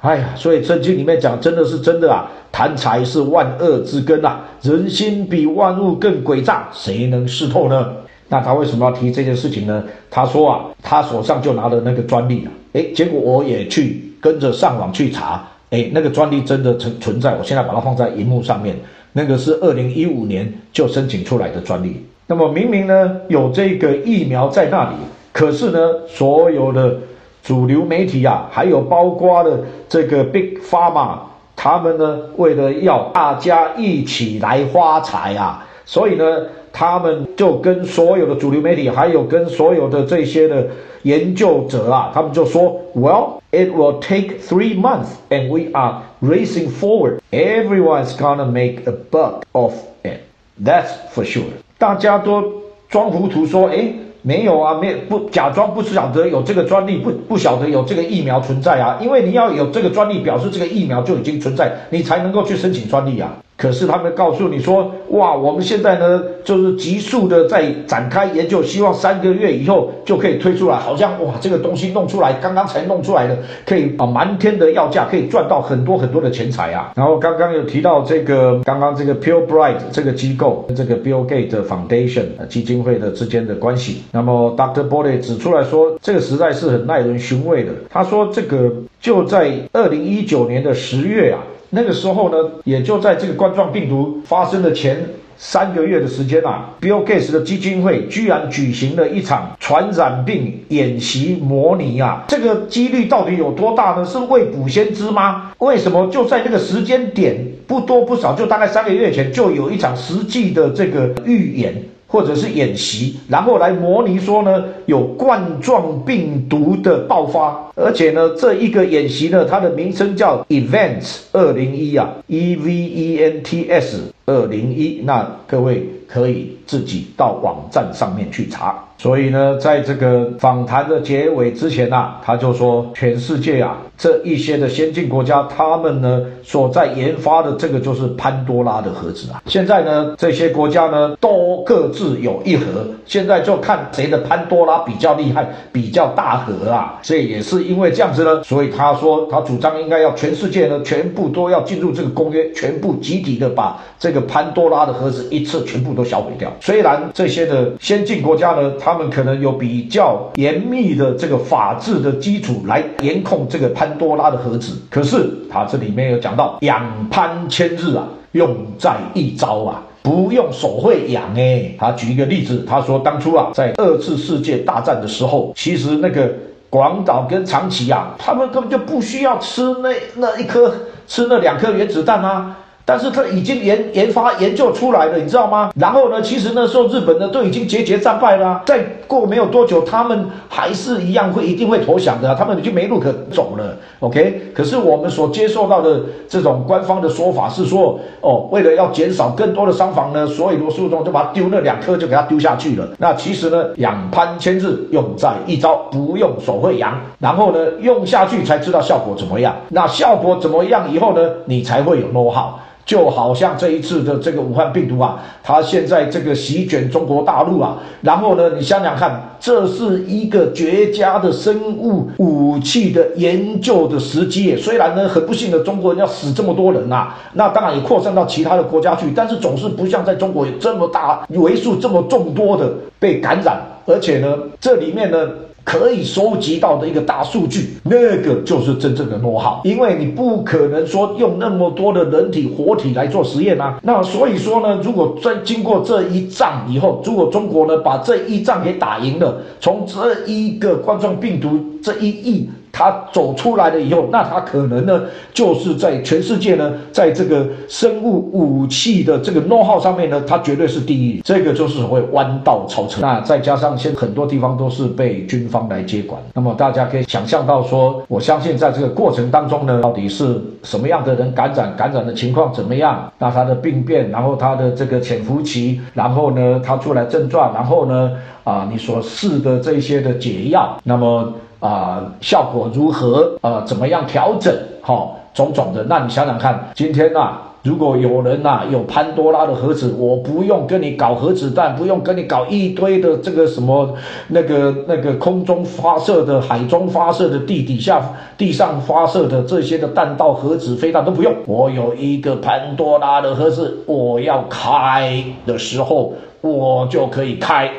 [0.00, 7.86] 哎呀，所以圣经里面讲真的是真的啊，贪财是万恶之根啊，人心比万物更诡诈，谁能识透呢？
[8.30, 9.84] 那他为什么要提这件事情呢？
[10.10, 18.76] 他说啊，他手上就拿了那个专利啊，哎，结果我也去跟着上网去查，哎，那个专利真的存存在，我现在把它放在荧幕上面，
[19.12, 22.04] 那个是二零一五年就申请出来的专利。
[22.26, 24.96] 那么明明呢有这个疫苗在那里。
[25.32, 25.78] 可是呢，
[26.08, 26.96] 所有的
[27.40, 31.18] 主流媒体啊，还有包括的这个 Big Pharma，
[31.54, 40.64] 他们呢，为了要大家一起来发财啊，所以呢，他们就跟所有的主流媒体，还有跟所有的这些的
[41.02, 47.18] 研究者啊，他们就说，Well, it will take three months, and we are racing forward.
[47.32, 49.74] Everyone's gonna make a buck of
[50.04, 50.20] it.
[50.64, 51.42] That's for sure.
[51.76, 52.44] 大家都
[52.88, 53.92] 装糊涂说，哎。
[54.22, 63.34] 没有啊，没不假装不晓得有这个专利，不不晓得有这个疫苗存在啊，因为你要有这个专利，表示这个疫苗就已经存在，你才能够去申请专利啊。
[63.60, 76.90] 可是他们告诉你说，哇，我们现在呢就是急速的在展开研究，希望三个月以后就可以推出来，好像哇，这个东西弄出来，刚刚才弄出来的，可以啊满天的要价，可以赚到很多很多的钱财啊。
[76.96, 84.84] 然后刚刚有提到这个，刚刚这个 Pure Bright 这个机构跟这个 Bill Gates Foundation 基金会的之间的关系，那么 Dr.
[84.84, 87.72] b o d y 指出来说，这个实在是很耐人寻味的。
[87.90, 91.44] 他说，这个就在二零一九年的十月啊。
[91.70, 95.06] 那个时候呢，也就在这个冠状病毒发生的前
[95.38, 104.04] 三个月的时间啊，Bill Gates 的基金会居然举行了一场传染病演习模拟啊，这个几率到底有多大呢？
[104.04, 105.52] 是未卜先知吗？
[105.58, 107.36] 为什么就在这个时间点
[107.68, 111.72] 不多不少，就大概三个月前就有一场实际的这个预演？
[112.10, 128.84] 或者是演习，然后来模拟说呢，有冠状病毒的爆发，而且呢，这一个演习呢，它的名称叫 Events 二零一啊，E V E N T S 二零一，那各位可以自己到网站上面去查。
[129.00, 139.42] 所以呢，在这个访谈的结尾之前呐，他就说，全世界啊，这一些的先进国家，他们呢所在研发的这个就是潘多拉的盒子啊。
[139.46, 146.98] 现在呢，这些国家呢都各自有一盒，现在就看谁的潘多拉比较厉害，比较大盒啊。
[147.00, 156.54] 所以也是因为这样子呢，所以他说他主张应该要全世界呢全部都要进入这个公约，全部集体的把这个潘多拉的盒子一次全部都销毁掉。
[156.60, 171.72] 虽然这些的先进国家呢，他他们可能有比较严密的这个法治的基础来严控这个潘多拉的盒子，可是他这里面有讲到养潘千日啊，用在一朝啊，不用手会养哎。
[171.78, 176.28] 他举一个例子，他说当初啊，在二次世界大战的时候，其实那个
[176.68, 180.74] 广岛跟长崎啊，他们根本就不需要吃那那一颗
[181.06, 182.56] 吃那两颗原子弹啊。
[182.90, 185.70] 但是他已经研研发研究出来了，你知道吗？
[185.76, 193.76] 然后呢，其实那时候日本呢都已经节节战败了，再过没有多久，他们还是一样会一定会投降的，他们已经没路可走了。
[194.00, 202.88] OK，可是我们所接受到的这种官方的说法是说，哦，为了要减少更多的伤亡呢，所以罗素中就把丢那两颗就给他丢下去了。
[202.98, 207.00] 那其实呢，养潘千日，用在一朝，不用手会痒。
[207.20, 209.54] 然后呢，用下去才知道效果怎么样。
[209.68, 212.50] 那效果怎么样以后呢，你才会有 know how。
[212.84, 224.56] 就好像这一次的这个武汉病毒啊，它现在这个席卷中国大陆啊，然后呢，你想想看，这是一个绝佳的生物武器的研究的时机。
[224.56, 235.18] 虽然呢，很不幸的中国人要死这么多人呐，那当然也扩散到其他的国家去，但是总是不像在中国有这么大为数这么众多的被感染，而且呢，这里面呢。
[235.64, 243.78] 可以收集到的一个大数据，那个就是真正的诺号，因为你不可能说用那么多的人体活体来做实验啊。
[243.82, 252.48] 那所以说呢，如果在经过这一仗以后，如果中国呢把这一仗给打赢了，从这一个冠状病毒这一役。
[252.72, 255.02] 他走出来了以后，那他可能呢，
[255.32, 261.20] 就是在全世界呢，在这个生物武器的这个 know how 上面呢，他绝对是第一。
[261.24, 263.00] 这个就是所谓弯道超车。
[263.00, 273.12] 那再加上现在很多地方都是被军方来接管，那么大家可以想象到说，我相信在这个过程当中呢，到底是什么样的人感染，感染的情况怎么样？
[273.18, 278.12] 那他的病变，然后他的这个潜伏期，然后呢，他出来症状，然后呢，
[278.44, 281.32] 啊，你所试的这些的解药，那么。
[281.60, 283.38] 啊，效果如何？
[283.42, 284.52] 呃，怎么样调整？
[284.82, 285.84] 哈，种种的。
[285.84, 293.94] 那你想想看，今天呐，如果有人呐有潘多拉的盒子，我不用跟你搞核子弹，不用跟你搞一堆的这个什么
[294.28, 298.02] 那个那个空中发射的、海中发射的、地底下、
[298.38, 307.70] 地上发射的这些的弹道核子飞弹都不用，我有一个潘多拉的盒子，我要开的时候，我就可以开。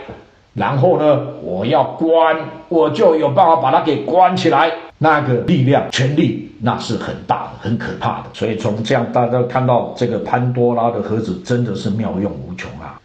[0.54, 2.36] 然后呢，我要关，
[2.68, 4.72] 我就有办法把它给关起来。
[5.04, 8.26] 那个力量、权力，那是很大的、很可怕的。
[8.34, 13.00] 所以从这样，大家看到这个潘多拉的盒子真的是妙用无穷啊！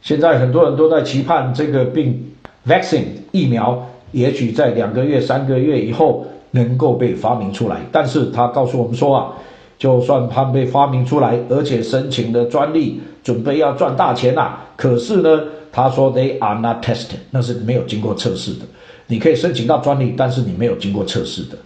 [0.00, 2.32] 现在很多人都在期盼这个病
[2.66, 3.78] vaccine 疫苗，
[4.12, 7.76] 也许在两个月、三个月以后能够被发明出来。
[7.92, 9.32] 但是他告诉我们说啊，
[9.76, 15.42] 就算它被发明出来，而且申请的专利，准备要赚大钱呐，可是呢？
[15.74, 18.60] 他说：“They are not tested，那是没有经过测试的。
[19.08, 21.58] 你可以申请到专利，但是你没有经过测试的。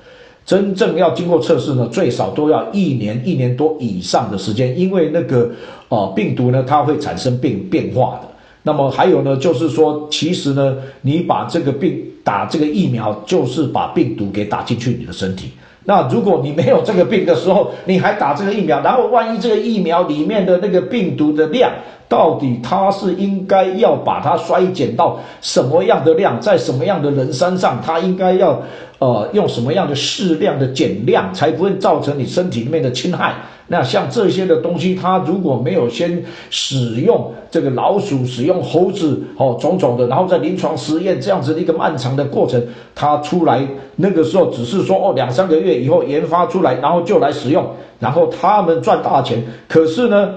[0.46, 5.50] 真正要经过测试呢，最少都要一年、一年多以上的时间，因为那个
[5.88, 8.28] 哦病毒呢，它会产生变变化的。
[8.62, 15.50] 那么还有呢，就是说，其实呢，你把这个病打这个疫苗，就是把病毒给打进去你的身体。
[15.88, 21.72] 那如果你没有这个病的时候，你还打这个疫苗，然后万一这个疫苗里面的那个病毒的量，
[22.06, 28.60] 到底它是应该要把它衰减到什么样的量，在什么样的人身上，它应该要
[28.98, 33.34] 呃用什么样的适量的减量，才不会造成你身体里面的侵害？
[33.68, 42.62] 那像这些的东西，它如果没有先使用这个老鼠、使用猴子哦种种的，然后在临床实验这样子的一个漫长的过程，
[42.94, 43.66] 它出来
[43.96, 47.64] 那个时候只是说哦两三个月以后研发出来，然后就来使用，
[47.98, 49.44] 然后他们赚大钱。
[49.68, 50.34] 可是呢，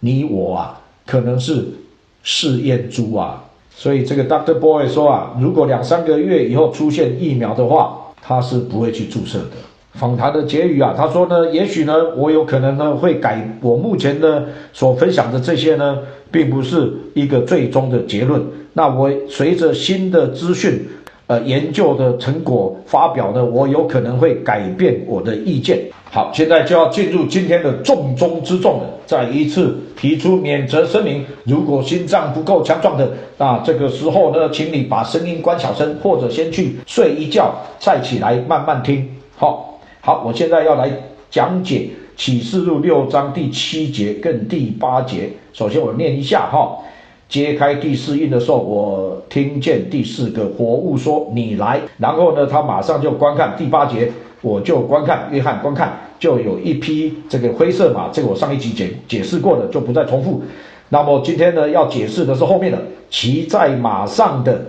[0.00, 0.80] 你我啊。
[1.06, 1.66] 可能是
[2.22, 3.44] 试验猪啊，
[3.76, 9.50] 所以这个 Doctor Boy 说啊，如果两三个月以后出现疫苗的话，他是不会去注射的。
[9.94, 15.98] 访谈的结语啊，他说呢，也许呢，我有可能呢会改我目前呢所分享的这些呢，
[16.30, 18.42] 并不是一个最终的结论。
[18.72, 20.86] 那我随着新的资讯。
[21.26, 25.80] 呃，研究的成果发表呢，我有可能会改变我的意见。
[26.10, 28.86] 好，现在就要进入今天的重中之重了。
[29.06, 39.08] 再一次提出免责声明：如果心脏不够强壮的，那这个时候呢，请你把声音关小声，或者先去睡一觉，再起来慢慢听。
[39.34, 39.73] 好，
[40.06, 40.90] 好，我现在要来
[41.30, 45.30] 讲解启示录六章第七节跟第八节。
[45.54, 46.76] 首先我念一下哈。
[47.26, 60.42] 揭开第四印的时候，我听见第四个活物说：“你来。”然后呢，他马上就观看第八节，我就观看约翰观看，就有一匹这个灰色马，这个我上一集解解释过的，就不再重复。
[60.90, 62.78] 那么今天呢，要解释的是后面的
[63.08, 64.66] 骑在马上的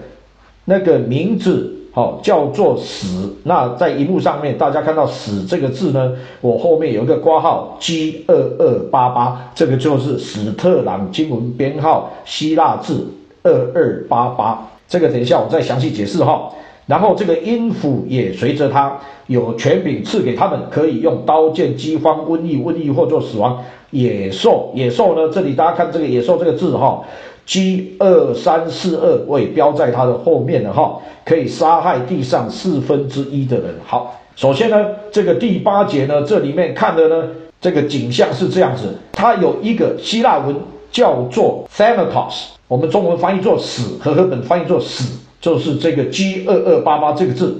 [0.63, 1.73] 那个名字。
[1.95, 3.33] 好，叫做死。
[3.43, 13.07] 那在荧幕上面，大家看到“死”这个字呢，我后面有一个挂号 G 二二八八，这个就是史特朗经文编号希腊字
[13.43, 14.67] 二二八八。
[14.89, 16.51] 这个等一下我再详细解释哈。
[16.85, 23.63] 然后这个音符也随着它有权柄赐给他们，可以用刀剑、饥荒、瘟疫、瘟疫或做死亡。
[23.91, 25.31] 野兽，野兽呢？
[25.33, 27.01] 这里大家看这个“野兽”这个字哈。
[27.45, 33.75] G 二三四二位标在它的后面了哈，可以杀害地上四分之一的人。
[33.85, 37.27] 好，首先呢，这个第八节呢，这里面看的呢，
[37.61, 40.55] 这个景象是这样子，它有一个希腊文
[40.91, 47.55] 叫做 Thanatos，我们中文翻译作死，和合本翻译作死，就是这个 G 二二八八这个字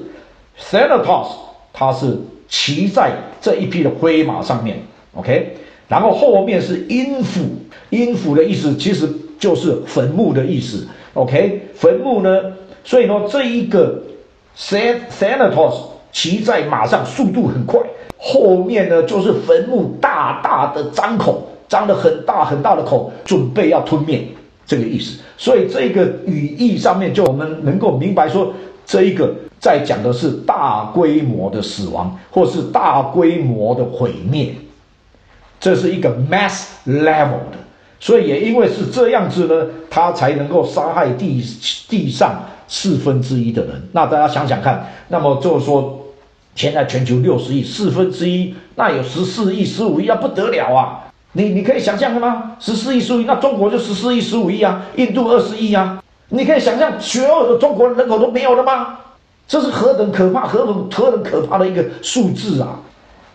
[0.60, 1.28] ，Thanatos，
[1.72, 2.18] 它是
[2.48, 4.80] 骑在这一匹的灰马上面
[5.14, 5.58] ，OK，
[5.88, 7.42] 然后后面是音符，
[7.92, 9.08] 音符的意思其实。
[9.40, 11.70] 就是坟墓的意思，OK？
[11.76, 12.42] 坟墓呢？
[12.84, 14.02] 所以呢，这一个
[14.58, 15.76] Thanatos
[16.12, 17.80] 骑在马上，速度很快。
[18.18, 24.26] 后面呢，就是坟墓大大的张口，张了很大很大的口，准备要吞灭
[24.66, 25.20] 这个意思。
[25.38, 28.54] 所以这个语义上面，就我们能够明白说，
[28.86, 34.54] 这一个在讲的是大规模的死亡，或是大规模的毁灭。
[35.60, 37.58] 这是一个 mass level 的。
[38.00, 41.44] 所以也因为是这样子呢，他才能够杀害地
[41.88, 43.82] 地上四分之一的人。
[43.94, 46.06] 那大家想想看，那么就是说，
[46.56, 51.02] 现在全球六十亿，四分之一，那有十四亿、十五亿那，不得了啊！
[51.34, 52.56] 你你可以想象的吗？
[52.60, 59.00] 十四亿、十五亿，那中国就十四亿、十五亿啊，印度二十亿啊，你可以想象所有的中国人口都没有了吗？
[59.48, 62.80] 这是何等可怕、何等何等可怕的一个数字啊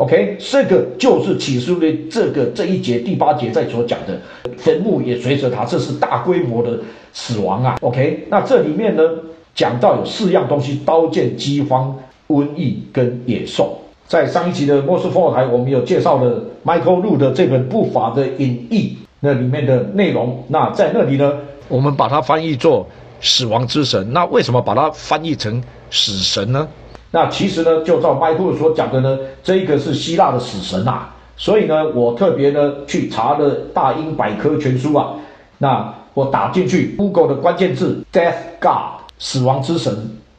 [0.01, 4.18] ！OK，这个就是起诉的这个这一节第八节在所讲的
[4.57, 6.78] 坟墓也随着它，这是大规模的
[7.12, 7.76] 死亡啊。
[7.82, 9.03] OK，那这里面呢
[9.55, 11.94] 讲到有四样东西：刀剑、饥荒、
[12.28, 13.78] 瘟疫跟野兽。
[14.07, 20.42] 在上一集的莫斯科台，我们有介绍了 Michael Lu 的这本不法的隐逸那里面的内容。
[20.48, 21.32] 那在那里呢，
[21.68, 22.86] 我们把它翻译作
[23.20, 24.11] 死亡之神。
[24.14, 26.66] 那为什么把它翻译成死神呢？
[27.12, 35.14] 那其实呢，就照麦克所讲的呢，这个是希腊的死神呐，所以呢，我特别呢去查了大英百科全书啊，
[35.58, 39.92] 那我打进去 Google 的关键字 Death God 死亡之神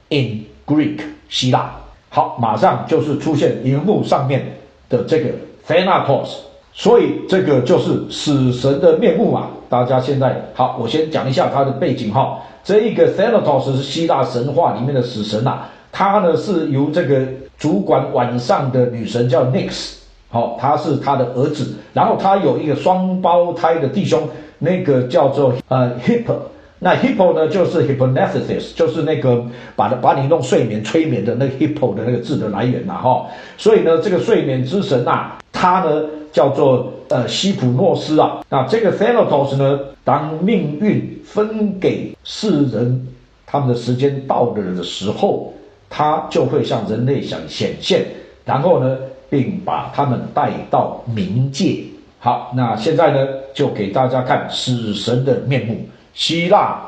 [0.10, 1.72] in Greek 希腊，
[2.10, 4.58] 好，马上就是出现荧幕上面
[4.88, 5.30] 的这个
[5.68, 6.36] Thanatos，
[6.74, 9.50] 所以这个就是死神的面目啊。
[9.68, 15.64] 大家现在好，我先讲一下它的背景哈，这一个 Thanatos 是希腊神话里面的死神呐。
[15.92, 17.22] 他呢是由这个
[17.58, 19.96] 主管晚上的女神叫 Nix，
[20.30, 24.28] 好，他是他的儿子，然后他有一个双胞胎的弟兄，
[24.60, 26.36] 那个叫做呃 Hippo，
[26.80, 33.28] 那 hippo 呢，就是 hypnosis，就是那个把把你弄睡眠催眠的那个 hippo 的那个字的来源呐哈。
[33.56, 38.44] 所以呢，这个睡眠之神呐，他呢叫做呃西普诺斯啊。
[38.50, 43.08] 那这个 thanatos 呢，当命运分给世人，
[43.46, 45.54] 他们的时间到了的时候，
[45.92, 48.06] 他就会向人类想显现，
[48.46, 48.98] 然后呢，
[49.30, 51.84] 并把他们带到冥界。
[52.18, 55.78] 好，那现在呢，就给大家看死神的面目。
[56.14, 56.82] 希腊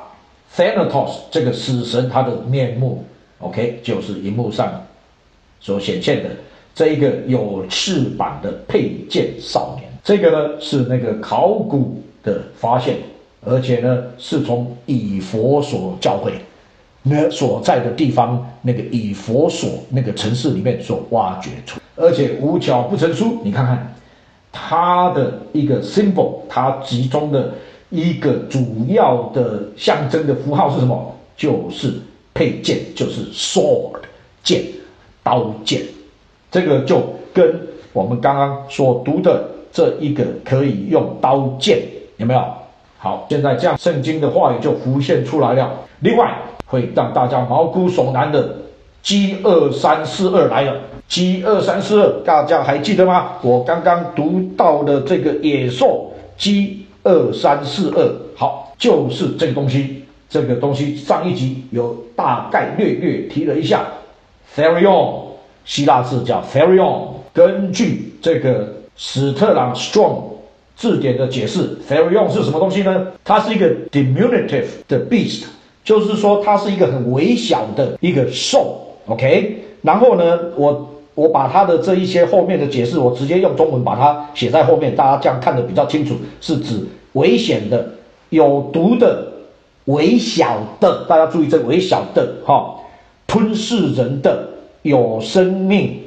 [0.55, 3.03] Thanatos 这个死神他的面目
[3.39, 4.71] ，OK，就是荧幕上
[5.59, 6.29] 所显现的
[6.73, 9.89] 这一个有翅膀的佩剑少年。
[10.03, 12.97] 这个呢是那个考古的发现，
[13.45, 16.33] 而且呢是从以佛所教会
[17.03, 23.37] 那所在的地方那个以佛所那个城市里面所挖掘出，而且无巧不成书。
[23.43, 23.89] 你看看。
[24.55, 27.55] 它的一个 symbol，它集中的
[27.89, 31.15] 一个主要的象征的符号是什么？
[31.35, 31.91] 就是
[32.35, 34.01] 佩剑，就是 sword
[34.43, 34.61] 剑，
[35.23, 35.81] 刀剑。
[36.51, 37.01] 这个就
[37.33, 37.59] 跟
[37.93, 41.79] 我们刚刚所读的这一个可以用刀剑，
[42.17, 42.45] 有没有？
[42.99, 45.73] 好，现在这样圣经的话语就浮现出来了。
[46.01, 46.31] 另外，
[46.73, 48.55] 会让大家毛骨悚然的
[49.03, 50.75] G 二三四二来了。
[51.07, 53.33] G 二三四二，大家还记得吗？
[53.43, 59.99] 我刚刚读到的这个野兽 G 二三四二，好，就是这个东西。
[60.27, 63.85] 这个东西上一集有大概略略提了一下
[64.55, 65.25] ，Therion，
[65.63, 67.09] 希腊字叫 Therion。
[67.31, 70.23] 根据这个史特朗 Strong
[70.75, 73.05] 字典的解释，Therion 是什么东西呢？
[73.23, 75.43] 它是一个 diminutive 的 beast，
[75.83, 78.79] 就是说它是一个很微小的一个兽。
[79.07, 80.89] OK，然后呢，我。
[81.15, 86.15] 我把它的这一些后面的解释，我直接用中文把它写在后面，大家这样看得比较清楚。
[86.41, 87.87] 是指危险的、
[88.31, 89.31] 有毒的、
[89.85, 92.77] 微小的，大家注意这微小的哈，
[93.27, 94.43] 吞噬人的、
[94.81, 95.99] 有生命。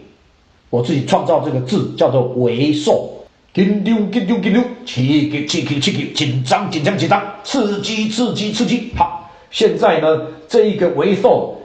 [0.71, 3.09] 我自己创造这个字叫做微兽。
[3.55, 8.91] 紧张紧张紧张，刺激刺激刺激，紧张紧张紧张，刺激刺激刺激。
[8.97, 9.26] 好，
[9.57, 11.57] 现在呢，这一个微兽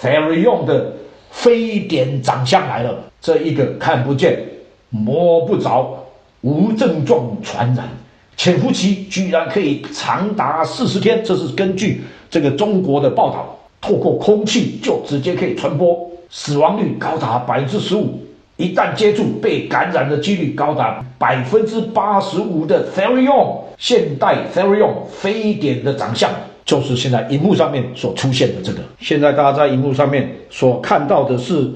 [0.00, 0.92] ，very 用的。
[1.32, 4.40] 非典长相来了，这一个看不见、
[4.88, 5.96] 摸不着、
[6.42, 7.88] 无症状传染，
[8.36, 18.20] 潜伏期居然可以长达四十天，这是根据这个中国的报道，透过空气就直接可以传播，死亡率高达百分之十五，
[18.56, 26.30] 一旦接触被感染的几率高达百分之八十五的 Therion 现代 Therion 非典的长相。
[26.64, 28.78] 就是现在荧幕上面所出现的这个。
[29.00, 31.70] 现在大家在荧幕上面所看到的是，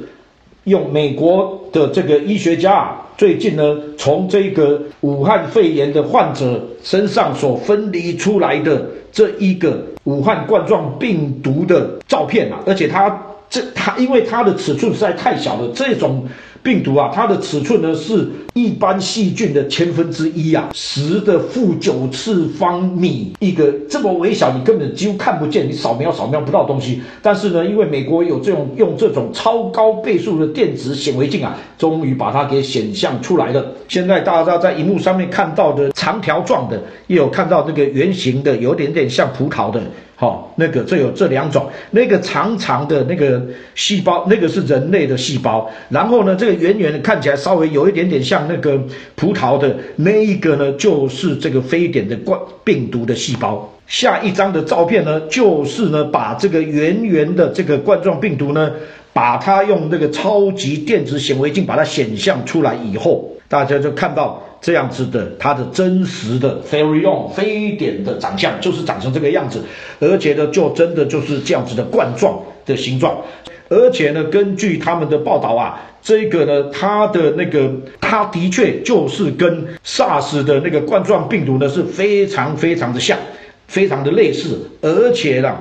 [0.64, 16.26] 用美国的这个医学家最近呢，从这个武汉肺炎的患者身上所分离出来的这一个武汉冠状病毒的照片啊，而且它这它因为它的尺寸实在太小了，这种。
[16.64, 27.02] 病毒啊，它的尺寸呢是一般细菌的千分之一啊，十的负九次方米，一个这么微小，你根本几乎看不见，你扫描扫描不到东西。
[27.20, 33.62] 但是呢，因为美国有这种用这种超高倍数的电子显微镜啊，终于把它给显像出来了。
[33.86, 39.82] 现在大家在荧幕上面看到的长条状的，也有看到那个圆形的，有点点像葡萄的。
[40.16, 43.42] 好，那个这有这两种，那个长长的那个
[43.74, 45.68] 细胞，那个是人类的细胞。
[45.88, 48.80] 然后呢，这个圆圆的看起来稍微有一点点像那个
[49.16, 53.68] 葡萄的那一个呢，就是这个非典的冠病毒的细胞。
[53.88, 58.70] 下一张的照片呢，就是呢把这个圆圆的这个冠状病毒呢，
[59.12, 64.40] 把它用那个超级电子显微镜把它显像出来以后，大家就看到。
[64.64, 69.62] 这样子的，它的真实的 Therion 非典的长相就是长成这个样子，
[70.00, 73.20] 而且呢，就真的就是这样子的冠状的形状，
[73.68, 83.18] 而且呢，根据他们的报道啊，这个呢，它的那个，它的确就是跟 SARS 的那个冠状病毒呢是非常非常的像，
[83.66, 85.54] 非常的类似，而且呢。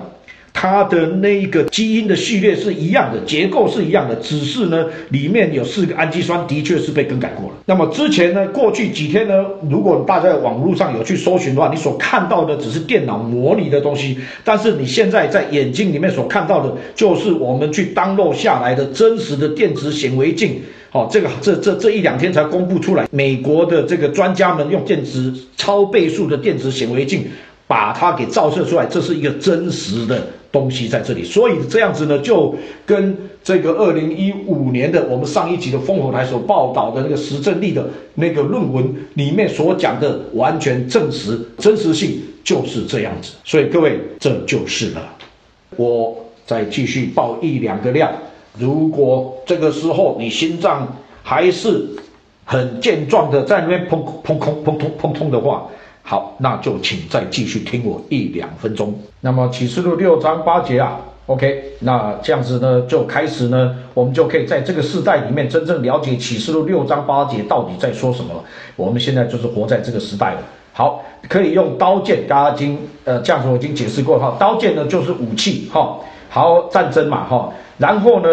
[0.54, 7.56] 它的那一个基因的序列是一样的，结构是一样的，只是呢，里面有四个氨基酸的确是被更改过了。
[7.66, 20.62] 那么之前呢，过去几天呢，如果大家在网络上有去搜寻的话，你所看到的只是电脑模拟的东西，但是你现在在眼睛里面所看到的，就是我们去单落下来的真实的电子显微镜。
[20.92, 27.26] 好，这个这这这一两天才公布出来，美国的这个专家们用电子超倍数的电子显微镜
[27.66, 30.22] 把它给照射出来，这是一个真实的。
[30.54, 43.34] 东西在这里，所以这样子呢，就跟这个二零一五年的我们上一集的烽火台所报道的那个实证力的那个论文里面所讲的完全证实，真实性就是这样子。
[43.44, 45.02] 所以各位，这就是了。
[45.76, 48.14] 我再继续报一两个量。
[48.60, 50.88] 如果这个时候你心脏
[51.24, 51.84] 还是
[52.46, 55.68] 很健壮的，在那边砰砰砰砰砰砰砰的话，
[56.04, 58.94] 好，那就请再继续听我一两分钟。
[59.22, 68.44] 那么启示录六章八节啊，OK，那这样子呢，就开始呢，我们就可以在这个时代里面真正了解启示录六章八节到底在说什么了。
[68.76, 70.42] 我们现在就是活在这个时代了。
[70.74, 75.98] 好，可以用刀剑，大家已经呃这样子我已经解释过哈，刀剑呢就是武器哈，
[76.30, 78.28] 好战争嘛哈，然后呢。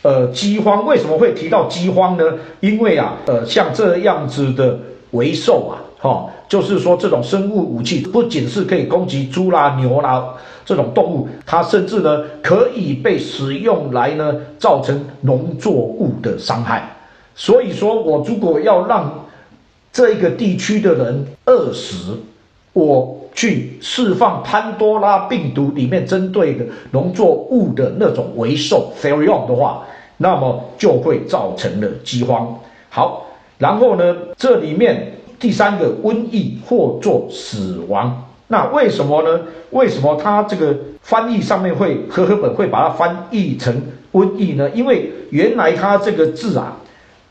[0.00, 2.24] 呃，饥荒为什么会提到饥荒呢？
[2.60, 4.78] 因为啊，呃，像这样子的
[5.10, 10.34] 为兽啊，哈，就是说这种生物武器不仅是可以攻击猪啦、牛啦
[10.64, 16.96] 这种动物，它甚至呢可以被使用来呢造成农作物的伤害。
[17.34, 19.24] 所以说我如果要让
[19.92, 22.18] 这个地区的人饿死，
[22.72, 29.84] 我去释放潘多拉病毒里面针对的农作物的那种为兽 f a r o n 的话，
[30.16, 32.58] 那么就会造成了饥荒。
[32.88, 33.26] 好，
[33.58, 38.24] 然后呢，这里面第三个瘟疫或作死亡。
[38.48, 39.40] 那为什么呢？
[39.70, 43.74] 为什么它这个翻译上面会和合本会把它翻译成
[44.12, 44.70] 瘟疫呢？
[44.70, 46.76] 因为原来它这个字啊。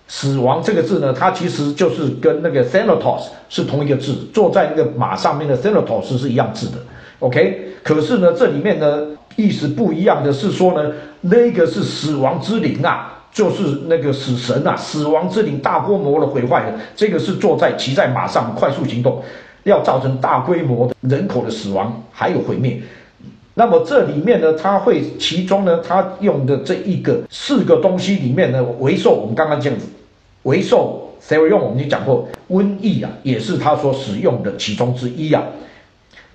[0.09, 6.77] 死亡这个字呢，它其实就是跟那个 thanatos 是同一个字，坐在那个马上面的 thanatos 是一样字的。
[7.19, 9.05] OK，可是呢，这里面呢
[9.35, 19.21] 意思不一样的是说呢，那个是死亡之灵啊，就是那个死神啊，死亡之灵大规模的毁坏的，这个是坐在骑在马上快速行动，
[19.63, 22.81] 要造成大规模的人口的死亡还有毁灭。
[23.53, 29.85] 那么这里面呢，它会其中呢，它用的这一个四个东西里面呢，为受我们刚刚这样子。
[30.43, 31.59] 为受谁为用？
[31.59, 35.43] 我们已经讲过，瘟疫啊，也是他所使用的其中之一啊。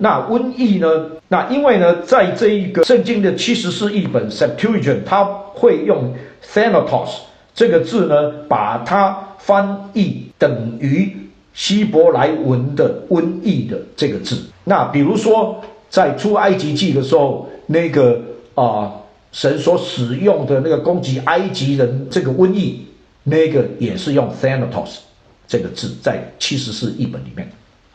[0.02, 1.06] 那瘟疫呢？
[1.28, 5.22] 那因为呢，在这一个圣经的七十四译本 Septuagint，它
[5.54, 6.12] 会用
[6.52, 7.10] Thanatos
[7.54, 11.16] 这个字呢，把它翻译等于
[11.54, 14.36] 希伯来文的瘟疫的这个字。
[14.64, 18.20] 那比如说，在出埃及记的时候，那个
[18.56, 18.90] 啊，
[19.30, 22.86] 神所使用的那个攻击埃及人这个瘟疫。
[23.24, 24.96] 那个也是用 thanatos
[25.46, 27.48] 这个字在七十四译本里面。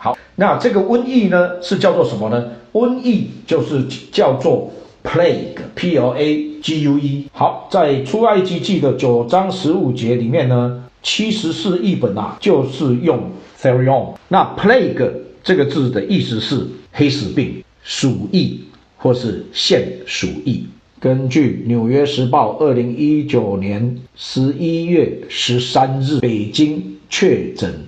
[0.08, 2.46] 好，那这个瘟疫呢是叫做什么呢？
[2.72, 4.72] 瘟疫就是叫做
[5.04, 7.26] plague，p l a g u e。
[7.34, 13.20] 好，在出埃及记的九章十五节里面呢，七十四译本啊就是用
[13.62, 14.14] therion。
[14.30, 15.12] 那 plague
[15.44, 18.62] 这个字的意思是黑死病、鼠疫
[18.96, 20.66] 或是现鼠疫。
[21.02, 27.86] 根据《纽约时报》二零一九年十一月十三日，北京确诊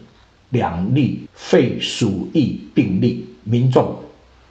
[0.49, 3.95] 两例肺鼠疫病例，民众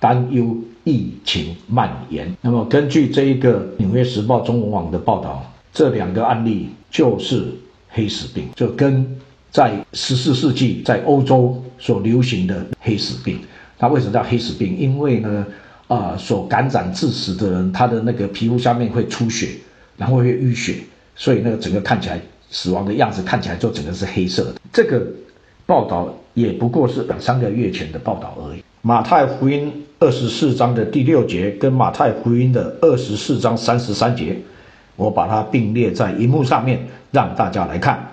[0.00, 2.34] 担忧疫情蔓延。
[2.40, 7.46] 那么，根据这一个《纽约时报》中文网的报道，这两个案例就是
[7.88, 9.06] 黑死病，就跟
[9.50, 13.38] 在十四世纪在欧洲所流行的黑死病。
[13.78, 14.76] 它为什么叫黑死病？
[14.78, 15.46] 因为呢？
[15.88, 19.48] 啊，所感染致死的人，他的那个皮肤下面会出血，
[19.96, 20.80] 然后会淤血，
[21.16, 22.20] 所以那个整个看起来
[22.50, 24.56] 死亡的样子看起来就整个是黑色的。
[24.70, 25.02] 这个
[25.68, 28.64] 报道也不过是两三个月前的报道而已。
[28.80, 34.34] 马太福音二十四章的第六节跟马太福音的二十四章三十三节，
[34.96, 38.12] 我把它并列在荧幕上面让大家来看。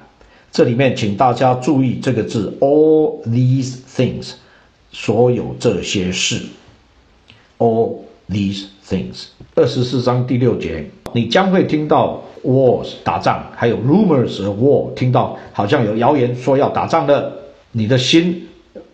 [0.52, 4.34] 这里面请大家注意这个字，all these things，
[4.92, 6.42] 所有这些事。
[7.58, 8.00] All
[8.30, 17.32] these things，二十四章第六节，你将会听到 wars 打仗，还有 rumors of war，听到好像有谣言说要打仗的，
[17.78, 18.42] 你的心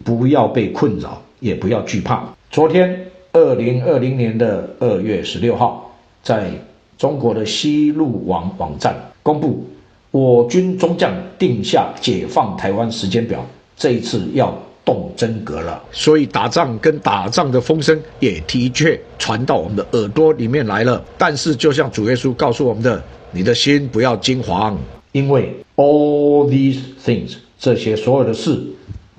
[0.03, 2.27] 不要被困扰，也不要惧怕。
[2.49, 6.49] 昨天，二零二零年的二月十六号，在
[6.97, 9.63] 中国的西路网网站公布，
[10.09, 13.45] 我军中将定下解放台湾时间表，
[13.77, 14.51] 这一次要。
[14.83, 20.99] 动真格了，所以打仗跟打仗的风声也的确传到我们的耳朵里面来了。
[21.19, 24.75] 但是，就像主耶稣告诉我们的，你的心不要惊慌，
[25.11, 28.59] 因为 all these things 这些所有的事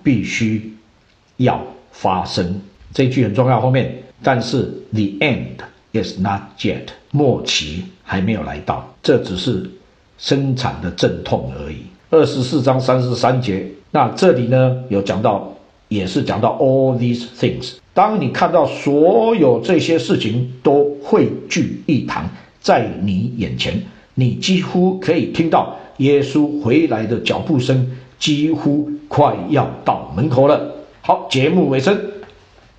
[0.02, 0.74] 必须
[1.38, 2.60] 要发生。
[2.92, 3.58] 这句很重要。
[3.58, 4.62] 后面，但是
[4.92, 5.62] the end
[5.92, 9.70] is not yet，末期还没有来到，这只是
[10.18, 11.76] 生产的阵痛而已。
[12.10, 15.48] 二十四章三十三节，那这里呢有讲到。
[15.88, 17.74] 也是讲到 all these things。
[17.92, 22.26] 当你看到所有这些事情都汇聚一堂
[22.62, 23.78] 在你眼前，
[24.14, 30.60] 你几乎可以听到耶稣回来的脚步声，几乎快要到门口了。
[31.00, 32.00] 好，节目尾声，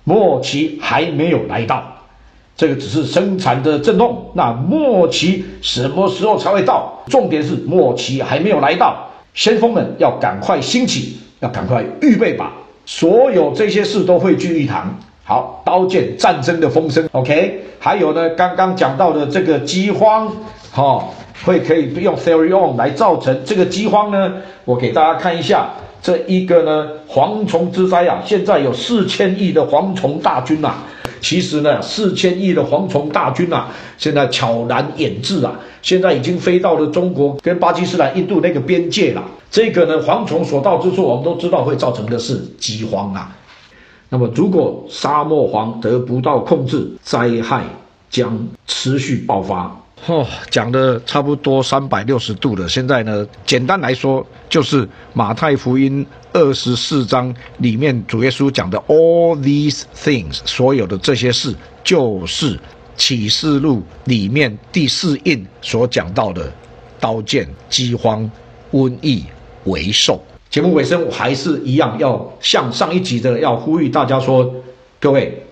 [0.04, 1.82] 末期还没有来到。
[2.56, 6.90] 这个只是生产的震动，那末期什么时候才会到？
[7.08, 12.54] 重点是末期还没有来到，先锋们要赶快兴起，要赶快预备吧。
[12.86, 14.96] 所有这些事都汇聚一堂。
[15.24, 17.60] 好，刀剑战争的风声，OK。
[17.78, 20.32] 还有呢，刚刚讲到的这个饥荒，
[20.72, 21.04] 哈，
[21.42, 24.34] 会可以用 theory on 来造成这个饥荒呢？
[24.64, 25.70] 我给大家看一下，
[26.00, 30.74] 这一个呢，蝗虫之灾啊，现在有四千亿的蝗虫大军呐。
[31.20, 39.24] 其实呢，四千亿的蝗虫大军啊，现在悄然掩至啊，现在已经飞到了中国跟巴基斯坦、印度那个边界了。
[39.50, 43.34] 这个呢，蝗虫所到之处，我们都知道会造成的是饥荒啊。
[44.10, 47.64] 那么，如果沙漠蝗得不到控制，灾害
[48.10, 49.74] 将持续爆发。
[50.06, 52.68] 哦，讲的差不多三百六十度了。
[52.68, 62.60] 现在呢，简单来说，就是马太福音二十四章里面主耶稣讲的 all these things，所有的这些事，就是
[62.96, 66.52] 启示录里面第四印所讲到的
[67.00, 68.30] 刀剑、饥荒、
[68.72, 69.24] 瘟疫、
[69.64, 70.20] 为兽。
[70.50, 74.54] 节目尾声，我还是一样要向上一集的，要呼吁大家说，
[75.00, 75.43] 各位。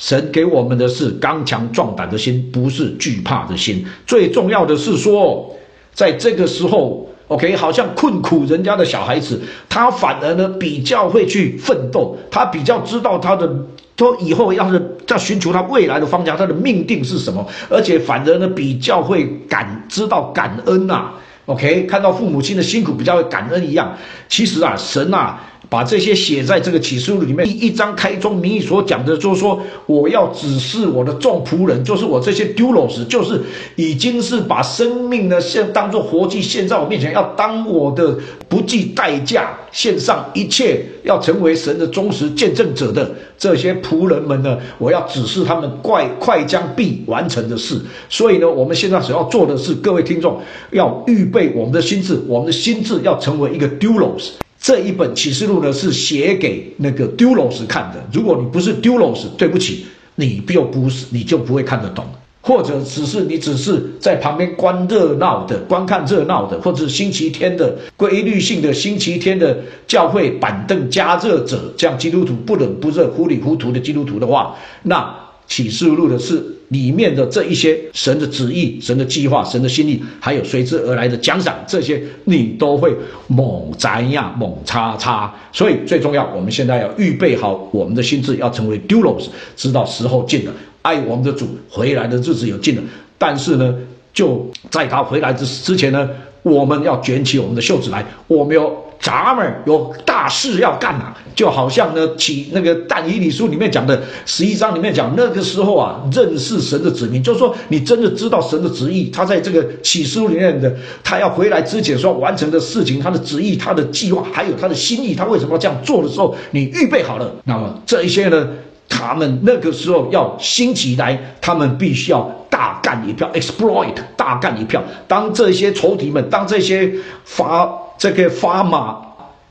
[0.00, 3.84] 神给我们的是刚强壮胆的心，不是惧怕的心。
[4.06, 5.54] 最重要的是说，
[5.92, 9.38] 在这个时候，OK，好像困苦人家的小孩子，
[9.68, 13.46] 他反而呢比较会去奋斗，他比较知道他的，
[13.94, 21.10] 他以后要是要寻求他未来的方向，他的命定是什么，而且反而呢比较会感知道感恩呐
[21.44, 23.94] ，OK，看到父母亲的辛苦，比较会感恩一样。
[24.30, 25.44] 其实啊，神啊。
[25.70, 33.40] 把这些写在这个启示录里面，一一张开宗明义所讲的，就是说我要指示我的众仆人，就是我这些丢 o s 就是
[33.76, 38.18] 已经是把生命呢现当做活祭献在我面前，要当我的
[38.48, 43.08] 不计代价献上一切，要成为神的忠实见证者的
[43.38, 47.80] 这些仆人们呢，我要指示他们快快将必完成的事。
[48.08, 50.40] 所以呢，我们现在所要做的是，各位听众
[50.72, 54.32] 要预备我们的心智，我们的心智要成为一个丢 o s
[54.70, 58.00] 这一本启示录呢，是写给那个丢 o s 看的。
[58.12, 62.06] 如果你不是丢 o s 对不起，你又不是，你就不会看得懂。
[62.40, 69.58] 或者只是你只是在旁边观热闹的、观看热闹的，或者星期天的规律性的星期天的
[69.88, 74.54] 教会板凳加热者，这样基督徒不冷不热、糊里糊涂的基督徒的话，
[74.84, 75.12] 那
[75.50, 76.42] 启示录的是。
[76.70, 82.94] 里面的这一些神的旨意、神的计划、神的心意，还有随之而来的奖赏，这些你都会
[83.26, 85.34] 猛摘呀、猛叉叉。
[85.50, 89.26] 所以最重要，我们现在要预备好我们的心智，要成为 doulos，
[89.56, 92.82] 知道时候近了，爱我们的主回来的日子有近了。
[93.18, 93.74] 但是呢，
[94.14, 96.08] 就在他回来之之前呢，
[96.44, 98.72] 我们要卷起我们的袖子来，我们要。
[99.00, 110.70] 咱们有大事要干呐，就好像呢，起那个但以理书里面讲的十一章里面讲，那个时候啊，认识神的子民，就是说你真的知道神的旨意，他在这个启示录里面的，
[111.02, 118.46] 他要回来之前说完成的事情，他的旨意，他的计划，还有他的心意，他为什么要这样做的时候，你预备好了，那么这一些呢，
[118.86, 124.84] 他们那个时候要兴起来，他们必须要大干一票，exploit，大干一票。
[125.08, 126.92] 当这些仇敌们，当这些
[127.24, 127.66] 发。
[128.00, 128.96] 这个发马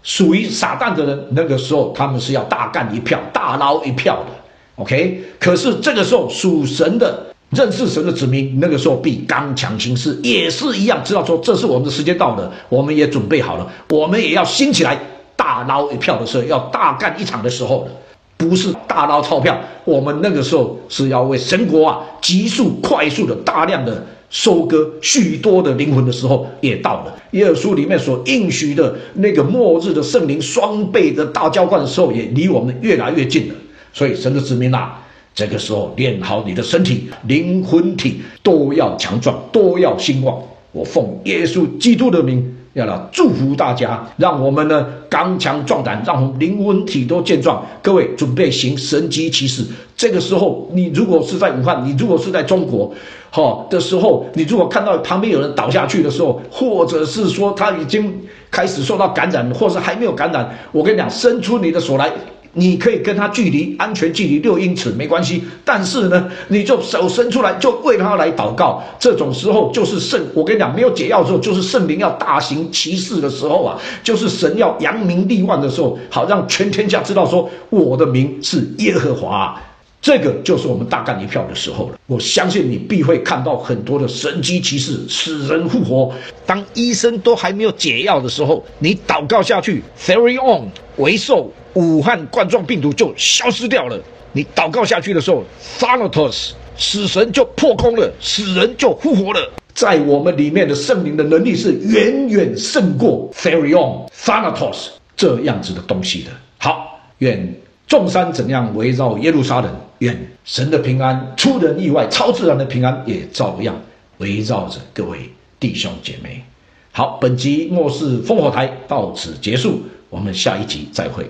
[0.02, 4.84] 属于撒旦的人，那个时候他们是要大干一票、大捞一票的。
[4.84, 14.98] OK，可是这个时候属神的、认识神的子民，那个时候必刚强行事，也是一样，知道说这是我们的时间到了，我们也准备好了，我们也要兴起来
[15.36, 17.92] 大捞一票的时候，要大干一场的时候了，
[18.36, 24.04] 不是大捞钞票，我们那个时候是要为神国啊，急速、快速的、大量的。
[24.30, 33.56] 收割许多的灵魂的时候也到了，耶稣里面所应许的那个末日的圣灵双倍的大浇灌的时候，也离我们越来越近了。
[33.92, 34.92] 所以神的子民呐，
[35.34, 40.40] 这个时候练好你的身体、灵魂体都要强壮，都要兴旺。
[40.72, 42.56] 我奉耶稣基督的名。
[42.80, 47.62] 要来祝福大家，让我们呢刚强壮胆，让我们灵魂体都健壮。
[47.82, 49.64] 各位准备行神机骑士。
[49.98, 52.90] 这个时候，你如果是在武汉，你如果是在中国，
[53.30, 58.18] 哈的时候，你如果看到旁边有人倒下去的时候，或者是说他已经
[58.50, 62.10] 开始受到感染，或是还没有感染，我跟你讲，伸出你的手来。
[62.54, 68.84] 你可以跟他距离安全距离六英尺没关系，但是呢，你就手伸出来就为他来祷告。
[69.00, 79.56] 这种时候就是圣，我跟你讲，没有解药的时候，就是圣灵要大行其事的时候啊，就是神要扬名立万的时候，好让全天下知道说我的名是耶和华。
[80.02, 82.00] 这个就是我们大干一票的时候了。
[82.08, 86.14] 我相信你必会看到很多的神机骑士，死人复活。
[86.46, 94.00] 当医生都还没有解药的时候，你祷告下去，Theory on，为寿，武汉冠状病毒就消失掉了。
[94.32, 95.44] 你祷告下去的时候
[95.78, 99.52] ，Thanatos，死神就破空了，死人就复活了。
[99.74, 104.88] 在我们里面的圣灵的能力是远远胜过 Theory on Thanatos
[105.18, 106.32] 这样子的东西的。
[106.58, 107.54] 好，愿。
[107.88, 109.76] 众山怎样围绕耶路撒冷？
[110.00, 113.82] 愿神的平安、出人意外、超自然的平安也照样
[114.18, 115.30] 围绕着各位
[115.60, 116.44] 弟兄姐妹。
[116.92, 121.26] 好，本集末世烽火台到此结束，我们下一集再会。